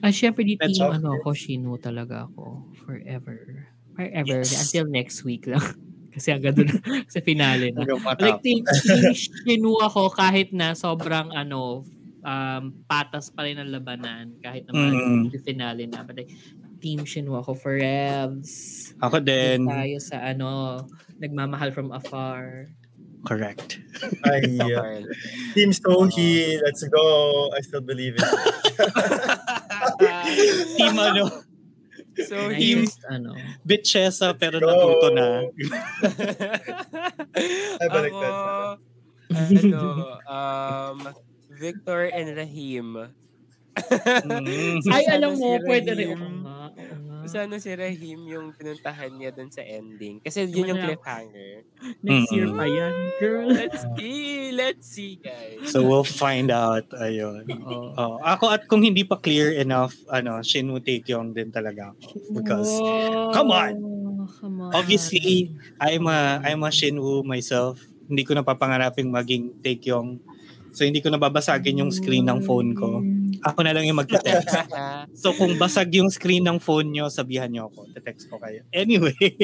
[0.00, 2.70] Ah, syempre di Medyo- team ano ako, Shino talaga ako.
[2.80, 3.66] Forever.
[3.92, 4.38] Forever.
[4.40, 4.54] Yes.
[4.56, 5.60] Until next week lang.
[6.14, 6.70] Kasi agad doon
[7.12, 7.82] sa finale na.
[7.82, 8.40] Like, matapos.
[8.40, 11.82] team, team Shino ako kahit na sobrang ano,
[12.22, 14.38] um, patas pa rin ang labanan.
[14.38, 15.22] Kahit naman Mm.
[15.28, 16.00] sa finale na.
[16.02, 16.32] But like,
[16.80, 18.38] team Shino ako forever.
[18.98, 19.66] Ako din.
[19.66, 20.82] tayo sa ano,
[21.18, 22.70] nagmamahal from afar.
[23.26, 23.82] Correct.
[24.24, 25.02] Ay, yeah.
[25.54, 27.50] Team Sohi, let's go.
[27.50, 28.34] I still believe in it.
[30.78, 31.42] team ano?
[32.18, 34.66] So, he, just, ano, Bitchesa pero go.
[34.66, 35.26] natuto na.
[37.38, 38.34] Ay, ako, baliktad.
[39.30, 39.82] ano,
[40.26, 40.98] um,
[41.58, 43.14] Victor and Rahim.
[44.24, 44.80] Mm.
[44.94, 46.14] Ay, alam mo, si pwede rin.
[46.14, 46.22] Rahim.
[46.22, 47.16] Oo nga, oo nga.
[47.28, 50.16] Sana si Rahim yung pinuntahan niya dun sa ending.
[50.24, 51.68] Kasi yun yung cliffhanger.
[52.00, 53.52] Next year pa yan, girl.
[53.52, 54.48] Let's see.
[54.48, 55.68] Let's see, guys.
[55.68, 56.88] So we'll find out.
[56.96, 57.44] Ayun.
[57.44, 57.92] Oo.
[57.92, 62.32] Oh, ako at kung hindi pa clear enough, ano, Shinwoo Taekyong din talaga ako.
[62.32, 63.72] Because Wow, come on.
[64.40, 64.70] Come on.
[64.72, 67.76] obviously, I'm a, I'm a Shinwoo myself.
[68.08, 70.16] Hindi ko napapangaraping maging Taekyong.
[70.72, 73.04] So hindi ko nababasagin yung screen ng phone ko.
[73.44, 74.56] Ako na lang yung magte-text.
[75.18, 77.90] So kung basag yung screen ng phone nyo, sabihan nyo ako.
[77.90, 78.62] Te-text ko kayo.
[78.70, 79.14] Anyway,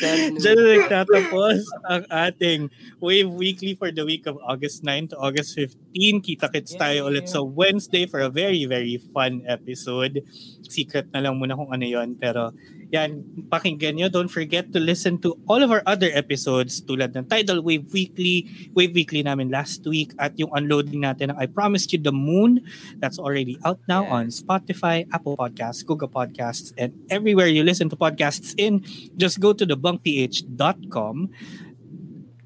[0.00, 2.60] dyan na nagtatapos ang ating
[3.00, 6.20] Wave Weekly for the week of August 9 to August 15.
[6.20, 10.20] Kita-kits tayo ulit sa Wednesday for a very, very fun episode.
[10.68, 12.50] Secret na lang muna kung ano yon Pero
[12.90, 14.08] yan, pakinggan nyo.
[14.10, 18.46] Don't forget to listen to all of our other episodes tulad ng Tidal Wave Weekly,
[18.74, 22.62] Wave Weekly namin last week at yung unloading natin ng I Promised You the Moon.
[22.98, 27.96] That's already out now on Spotify, Apple Podcasts, Google Podcasts, and everywhere you listen to
[27.98, 28.82] podcasts in.
[29.14, 31.16] Just go to thebunkph.com.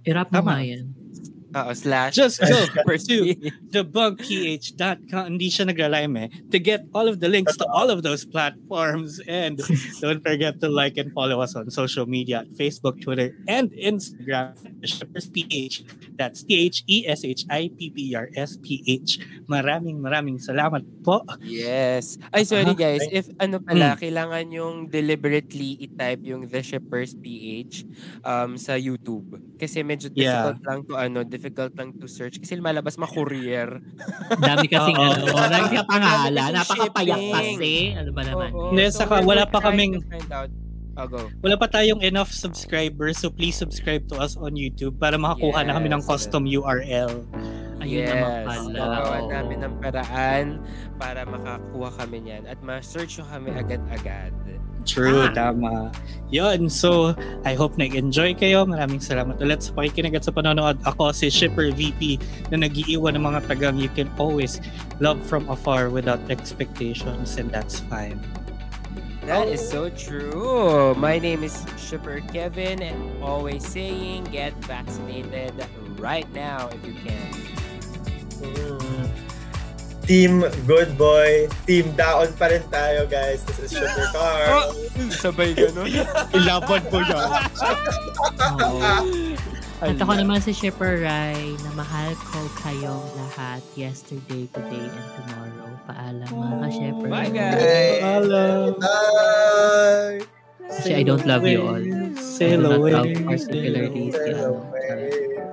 [0.08, 0.99] Irap mo nga yan.
[1.50, 2.14] Oo, slash.
[2.14, 3.50] Just go week.
[3.74, 5.24] thebunkph.com.
[5.34, 6.28] Hindi siya nagralime eh.
[6.54, 9.18] To get all of the links to all of those platforms.
[9.26, 9.58] And
[9.98, 14.54] don't forget to like and follow us on social media Facebook, Twitter, and Instagram.
[14.86, 15.82] Shippers PH.
[16.16, 16.70] That's E
[17.90, 19.10] T-H-E-S-H-I-P-P-R-S-P-H.
[19.46, 21.22] Maraming maraming salamat po.
[21.42, 22.18] Yes.
[22.30, 22.78] Ay, sorry Aha.
[22.78, 23.02] guys.
[23.10, 24.00] If ano pala, Hmm.
[24.00, 27.84] kailangan yung deliberately i-type yung The Shippers PH
[28.22, 29.26] um, sa YouTube.
[29.56, 30.52] Kasi medyo Yeah.
[30.54, 32.36] difficult lang to ano, difficult lang to search.
[32.36, 33.80] Kasi lumalabas ma-courier.
[34.44, 35.08] Dami kasing Oo.
[35.08, 36.52] ano, nagkapangalan, Dami kasing
[36.84, 37.72] napakapayak kasi.
[37.96, 38.48] Ano ba naman?
[38.52, 38.76] Oo.
[38.76, 40.52] Hindi, So, saka we're- wala pa kaming- out.
[41.00, 41.32] Oh, go.
[41.40, 45.72] Wala pa tayong enough subscribers so please subscribe to us on YouTube para makakuha na
[45.72, 46.10] kami ng Yes.
[46.12, 47.24] custom URL.
[47.80, 48.10] Ayun yes.
[48.12, 48.68] naman pala.
[48.76, 50.46] Gagawa namin ng paraan
[51.00, 54.34] para makakuha kami niyan at ma-search nyo kami agad-agad.
[54.84, 55.34] True, Ah.
[55.34, 55.92] tama.
[56.30, 57.10] Yun, so
[57.42, 58.62] I hope nag-enjoy kayo.
[58.62, 60.78] Maraming salamat ulit sa pakikinig at sa panonood.
[60.86, 62.22] Ako si Shipper VP
[62.54, 64.62] na nag-iiwan ng mga tagang you can always
[65.02, 68.22] love from afar without expectations and that's fine.
[69.26, 70.94] That is so true.
[70.96, 75.52] My name is Shipper Kevin and always saying get vaccinated
[75.98, 77.30] right now if you can.
[78.40, 78.89] Mm.
[80.10, 83.46] Team Good Boy, Team Daon pa rin tayo, guys.
[83.46, 84.74] This is Sugar Car.
[85.06, 85.86] Sabay ganun.
[86.34, 87.30] Ilaban ko yan.
[88.58, 88.82] Oo.
[89.78, 95.70] At ako naman si Shipper Rai na mahal ko kayong lahat yesterday, today, and tomorrow.
[95.86, 97.06] Paalam mga ka-Shipper.
[97.06, 98.02] Bye, guys.
[98.02, 98.74] Hello.
[98.82, 100.26] Bye!
[100.66, 101.84] Actually, I don't love you all.
[102.18, 102.92] Sail I do not away.
[102.98, 104.58] love particularly si ano.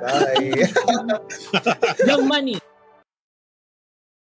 [0.02, 0.66] Bye!
[2.10, 2.58] Yung money.